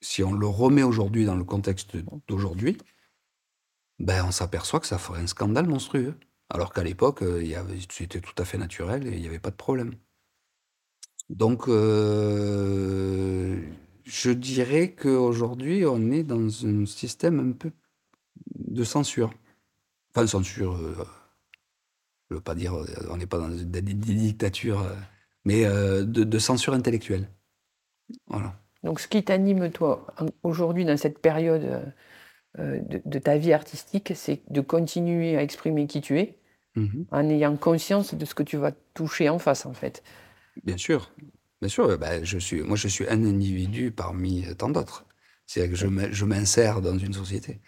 si 0.01 0.23
on 0.23 0.33
le 0.33 0.47
remet 0.47 0.83
aujourd'hui 0.83 1.25
dans 1.25 1.35
le 1.35 1.43
contexte 1.43 1.97
d'aujourd'hui, 2.27 2.77
ben 3.99 4.23
on 4.25 4.31
s'aperçoit 4.31 4.79
que 4.79 4.87
ça 4.87 4.97
ferait 4.97 5.21
un 5.21 5.27
scandale 5.27 5.67
monstrueux. 5.67 6.15
Alors 6.49 6.73
qu'à 6.73 6.83
l'époque, 6.83 7.21
euh, 7.23 7.43
c'était 7.89 8.21
tout 8.21 8.33
à 8.37 8.45
fait 8.45 8.57
naturel 8.57 9.07
et 9.07 9.11
il 9.15 9.21
n'y 9.21 9.27
avait 9.27 9.39
pas 9.39 9.51
de 9.51 9.55
problème. 9.55 9.93
Donc, 11.29 11.67
euh, 11.67 13.61
je 14.05 14.31
dirais 14.31 14.93
qu'aujourd'hui, 14.93 15.85
on 15.85 16.11
est 16.11 16.23
dans 16.23 16.65
un 16.65 16.85
système 16.85 17.39
un 17.39 17.51
peu 17.51 17.71
de 18.55 18.83
censure. 18.83 19.33
Enfin, 20.13 20.27
censure, 20.27 20.75
euh, 20.75 20.95
je 22.29 22.35
ne 22.35 22.39
veux 22.39 22.43
pas 22.43 22.55
dire, 22.55 22.75
euh, 22.75 22.85
on 23.09 23.17
n'est 23.17 23.27
pas 23.27 23.37
dans 23.37 23.49
des, 23.49 23.81
des 23.81 23.93
dictatures, 23.93 24.81
euh, 24.81 24.95
mais 25.45 25.65
euh, 25.65 26.03
de, 26.03 26.23
de 26.23 26.39
censure 26.39 26.73
intellectuelle. 26.73 27.29
Voilà. 28.27 28.59
Donc, 28.83 28.99
ce 28.99 29.07
qui 29.07 29.23
t'anime, 29.23 29.71
toi, 29.71 30.07
aujourd'hui, 30.43 30.85
dans 30.85 30.97
cette 30.97 31.19
période 31.19 31.93
de, 32.57 33.01
de 33.05 33.19
ta 33.19 33.37
vie 33.37 33.53
artistique, 33.53 34.13
c'est 34.15 34.41
de 34.49 34.61
continuer 34.61 35.35
à 35.37 35.43
exprimer 35.43 35.85
qui 35.85 36.01
tu 36.01 36.17
es, 36.19 36.39
Mhm. 36.75 37.05
en 37.11 37.29
ayant 37.29 37.57
conscience 37.57 38.13
de 38.13 38.25
ce 38.25 38.35
que 38.35 38.43
tu 38.43 38.55
vas 38.57 38.71
toucher 38.93 39.27
en 39.27 39.39
face, 39.39 39.65
en 39.65 39.73
fait. 39.73 40.03
Bien 40.63 40.77
sûr, 40.77 41.11
bien 41.61 41.69
sûr. 41.69 41.97
ben, 41.97 42.23
je 42.23 42.37
suis, 42.37 42.61
moi, 42.61 42.75
je 42.77 42.87
suis 42.87 43.07
un 43.07 43.23
individu 43.25 43.91
parmi 43.91 44.45
tant 44.57 44.69
d'autres. 44.69 45.05
C'est-à-dire 45.45 45.71
que 45.73 45.77
je 45.79 45.87
m'in- 45.87 46.11
je 46.11 46.25
m'insère 46.25 46.81
dans 46.81 46.97
une 46.97 47.13
société. 47.13 47.61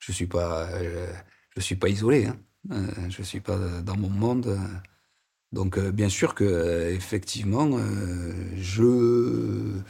Je 0.00 0.12
suis 0.12 0.26
pas, 0.26 0.68
euh, 0.72 1.12
je 1.56 1.60
suis 1.60 1.76
pas 1.76 1.88
isolé. 1.88 2.26
Hein. 2.26 2.38
Euh, 2.72 3.10
je 3.10 3.22
suis 3.22 3.40
pas 3.40 3.58
dans 3.82 3.96
mon 3.96 4.10
monde. 4.10 4.58
Donc, 5.52 5.78
euh, 5.78 5.92
bien 5.92 6.08
sûr 6.08 6.34
que 6.34 6.90
effectivement, 6.92 7.78
je 8.56 9.80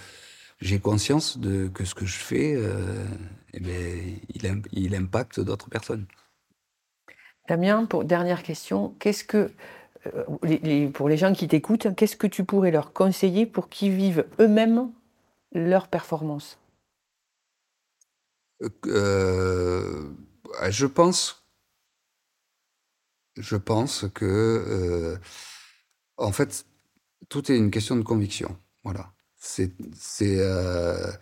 j'ai 0.61 0.81
conscience 0.81 1.39
de 1.39 1.69
que 1.69 1.85
ce 1.85 1.95
que 1.95 2.07
je 2.07 2.17
fais, 2.19 2.55
euh, 2.57 3.07
eh 3.55 3.61
ben, 3.61 4.19
il, 4.35 4.63
il 4.73 4.95
impacte 4.97 5.41
d'autres 5.41 5.71
personnes. 5.71 6.07
Damien, 7.49 7.87
pour 7.87 8.05
dernière 8.05 8.43
question, 8.43 8.95
qu'est-ce 9.01 9.25
que, 9.25 9.51
les- 10.43 10.89
pour 10.89 11.09
les 11.09 11.17
gens 11.17 11.33
qui 11.33 11.49
t'écoutent, 11.49 11.95
qu'est-ce 11.97 12.17
que 12.17 12.27
tu 12.27 12.45
pourrais 12.45 12.71
leur 12.71 12.93
conseiller 12.93 13.47
pour 13.47 13.69
qu'ils 13.69 13.93
vivent 13.93 14.27
eux-mêmes 14.41 14.91
leur 15.53 15.89
performance? 15.89 16.59
Euh, 18.87 20.11
je 20.69 20.87
pense, 20.87 21.45
je 23.37 23.57
pense 23.57 24.07
que, 24.15 24.25
euh, 24.25 25.17
en 26.17 26.33
fait, 26.33 26.67
tout 27.29 27.51
est 27.53 27.57
une 27.57 27.71
question 27.71 27.97
de 27.97 28.03
conviction. 28.03 28.57
Voilà. 28.85 29.13
C'est, 29.37 29.73
euh, 30.23 31.13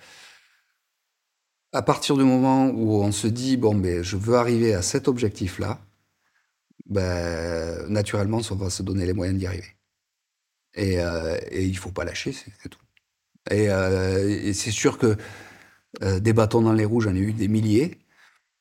à 1.73 1.83
partir 1.83 2.17
du 2.17 2.25
moment 2.25 2.69
où 2.71 3.03
on 3.03 3.13
se 3.13 3.27
dit 3.29 3.57
bon, 3.57 3.75
ben, 3.75 4.03
je 4.03 4.17
veux 4.17 4.37
arriver 4.37 4.75
à 4.75 4.83
cet 4.83 5.09
objectif-là, 5.09 5.79
ben, 6.89 7.87
naturellement, 7.89 8.41
on 8.51 8.55
va 8.57 8.71
se 8.71 8.83
donner 8.83 9.07
les 9.07 9.13
moyens 9.13 9.39
d'y 9.39 9.47
arriver. 9.47 9.77
Et, 10.75 11.01
euh, 11.01 11.39
il 11.53 11.77
faut 11.77 11.91
pas 11.93 12.05
lâcher, 12.05 12.33
c'est, 12.33 12.69
tout. 12.69 12.81
Et, 13.51 13.71
euh, 13.71 14.29
et 14.29 14.53
c'est 14.53 14.71
sûr 14.71 14.99
que 14.99 15.17
des 16.21 16.35
bâtons 16.35 16.61
dans 16.61 16.75
les 16.75 16.85
roues, 16.85 17.01
j'en 17.01 17.15
ai 17.15 17.21
eu 17.21 17.33
des 17.33 17.49
milliers, 17.49 17.99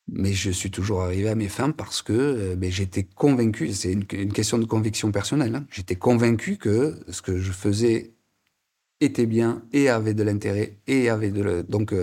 mais 0.08 0.34
je 0.34 0.52
suis 0.52 0.72
toujours 0.72 1.02
arrivé 1.02 1.30
à 1.30 1.36
mes 1.36 1.50
fins 1.50 1.72
parce 1.72 2.02
que 2.02 2.58
j'étais 2.62 3.04
convaincu, 3.04 3.74
c'est 3.74 3.92
une, 3.92 4.06
question 4.06 4.58
de 4.58 4.66
conviction 4.66 5.12
personnelle, 5.12 5.56
hein. 5.56 5.66
j'étais 5.72 5.96
convaincu 5.96 6.58
que 6.58 6.98
ce 7.10 7.22
que 7.22 7.40
je 7.40 7.52
faisais 7.52 8.14
était 9.02 9.26
bien 9.26 9.64
et 9.74 9.90
avait 9.90 10.14
de 10.14 10.24
l'intérêt 10.24 10.78
et 10.88 11.10
avait 11.10 11.32
de 11.32 11.42
le- 11.44 11.64
donc 11.64 11.94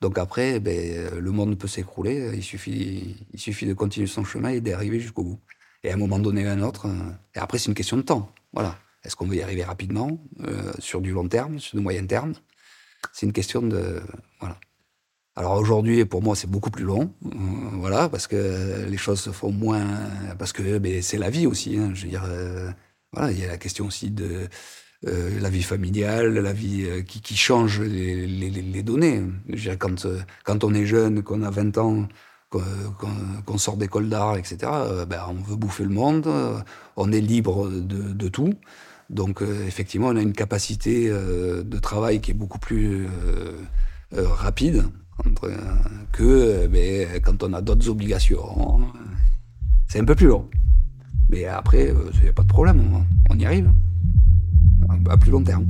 donc 0.00 0.18
après 0.18 0.60
ben, 0.60 1.10
le 1.20 1.30
monde 1.30 1.58
peut 1.58 1.68
s'écrouler 1.68 2.30
il 2.34 2.42
suffit 2.42 3.26
il 3.34 3.38
suffit 3.38 3.66
de 3.66 3.74
continuer 3.74 4.06
son 4.06 4.24
chemin 4.24 4.48
et 4.50 4.62
d'arriver 4.62 4.98
jusqu'au 4.98 5.24
bout 5.24 5.40
et 5.84 5.90
à 5.90 5.94
un 5.94 5.96
moment 5.96 6.18
donné 6.18 6.46
un 6.46 6.62
autre 6.62 6.86
euh, 6.86 7.12
et 7.34 7.38
après 7.38 7.58
c'est 7.58 7.68
une 7.68 7.74
question 7.74 7.96
de 7.96 8.02
temps 8.02 8.32
voilà 8.52 8.78
est-ce 9.04 9.16
qu'on 9.16 9.26
veut 9.26 9.36
y 9.36 9.42
arriver 9.42 9.64
rapidement 9.64 10.18
euh, 10.46 10.72
sur 10.78 11.00
du 11.00 11.12
long 11.12 11.28
terme 11.28 11.58
sur 11.58 11.76
du 11.76 11.82
moyen 11.82 12.04
terme? 12.06 12.32
C'est 13.12 13.26
une 13.26 13.32
question 13.32 13.62
de 13.62 14.00
voilà 14.40 14.58
alors 15.36 15.52
aujourd'hui, 15.52 16.04
pour 16.04 16.20
moi, 16.20 16.34
c'est 16.34 16.50
beaucoup 16.50 16.68
plus 16.72 16.82
long, 16.84 17.14
euh, 17.24 17.28
voilà, 17.74 18.08
parce 18.08 18.26
que 18.26 18.84
les 18.88 18.96
choses 18.96 19.20
se 19.20 19.30
font 19.30 19.52
moins, 19.52 19.86
parce 20.36 20.52
que 20.52 20.80
c'est 21.00 21.16
la 21.16 21.30
vie 21.30 21.46
aussi. 21.46 21.76
hein, 21.78 21.92
je 21.94 22.02
veux 22.02 22.08
dire, 22.08 22.24
voilà, 23.12 23.30
il 23.30 23.38
y 23.38 23.44
a 23.44 23.46
la 23.46 23.56
question 23.56 23.86
aussi 23.86 24.10
de 24.10 24.48
la 25.04 25.48
vie 25.48 25.62
familiale, 25.62 26.34
la 26.34 26.52
vie 26.52 27.04
qui, 27.06 27.36
change 27.36 27.80
les, 27.80 28.26
les- 28.26 28.82
données. 28.82 29.22
Je 29.48 29.52
veux 29.54 29.60
dire, 29.60 29.78
quand, 29.78 30.08
quand 30.42 30.64
on 30.64 30.74
est 30.74 30.86
jeune, 30.86 31.22
qu'on 31.22 31.44
a 31.44 31.50
20 31.50 31.78
ans, 31.78 32.08
qu'on- 32.50 33.42
qu'on 33.44 33.58
sort 33.58 33.76
d'école 33.76 34.08
d'art, 34.08 34.36
etc., 34.36 34.56
euh, 34.64 35.04
ben, 35.06 35.20
on 35.28 35.34
veut 35.34 35.56
bouffer 35.56 35.84
le 35.84 35.90
monde, 35.90 36.26
euh, 36.26 36.58
on 36.96 37.12
est 37.12 37.20
libre 37.20 37.68
de, 37.70 38.28
tout. 38.28 38.54
Donc, 39.10 39.42
euh, 39.42 39.66
effectivement, 39.66 40.08
on 40.08 40.16
a 40.16 40.22
une 40.22 40.32
capacité 40.32 41.08
de 41.10 41.78
travail 41.78 42.20
qui 42.20 42.30
est 42.32 42.34
beaucoup 42.34 42.58
plus 42.58 43.06
rapide 44.12 44.84
que 46.12 46.66
ben, 46.68 47.20
quand 47.22 47.42
on 47.42 47.52
a 47.52 47.60
d'autres 47.62 47.88
obligations. 47.88 48.80
C'est 49.88 50.00
un 50.00 50.04
peu 50.04 50.14
plus 50.14 50.26
long. 50.28 50.48
Mais 51.30 51.44
après, 51.46 51.92
il 52.14 52.22
n'y 52.22 52.28
a 52.28 52.32
pas 52.32 52.42
de 52.42 52.48
problème, 52.48 52.80
on, 53.30 53.34
on 53.34 53.38
y 53.38 53.44
arrive. 53.46 53.70
À, 54.88 55.12
à 55.12 55.16
plus 55.16 55.30
long 55.30 55.42
terme. 55.42 55.66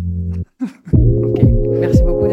Ok, 0.93 1.41
merci 1.81 2.03
beaucoup. 2.03 2.26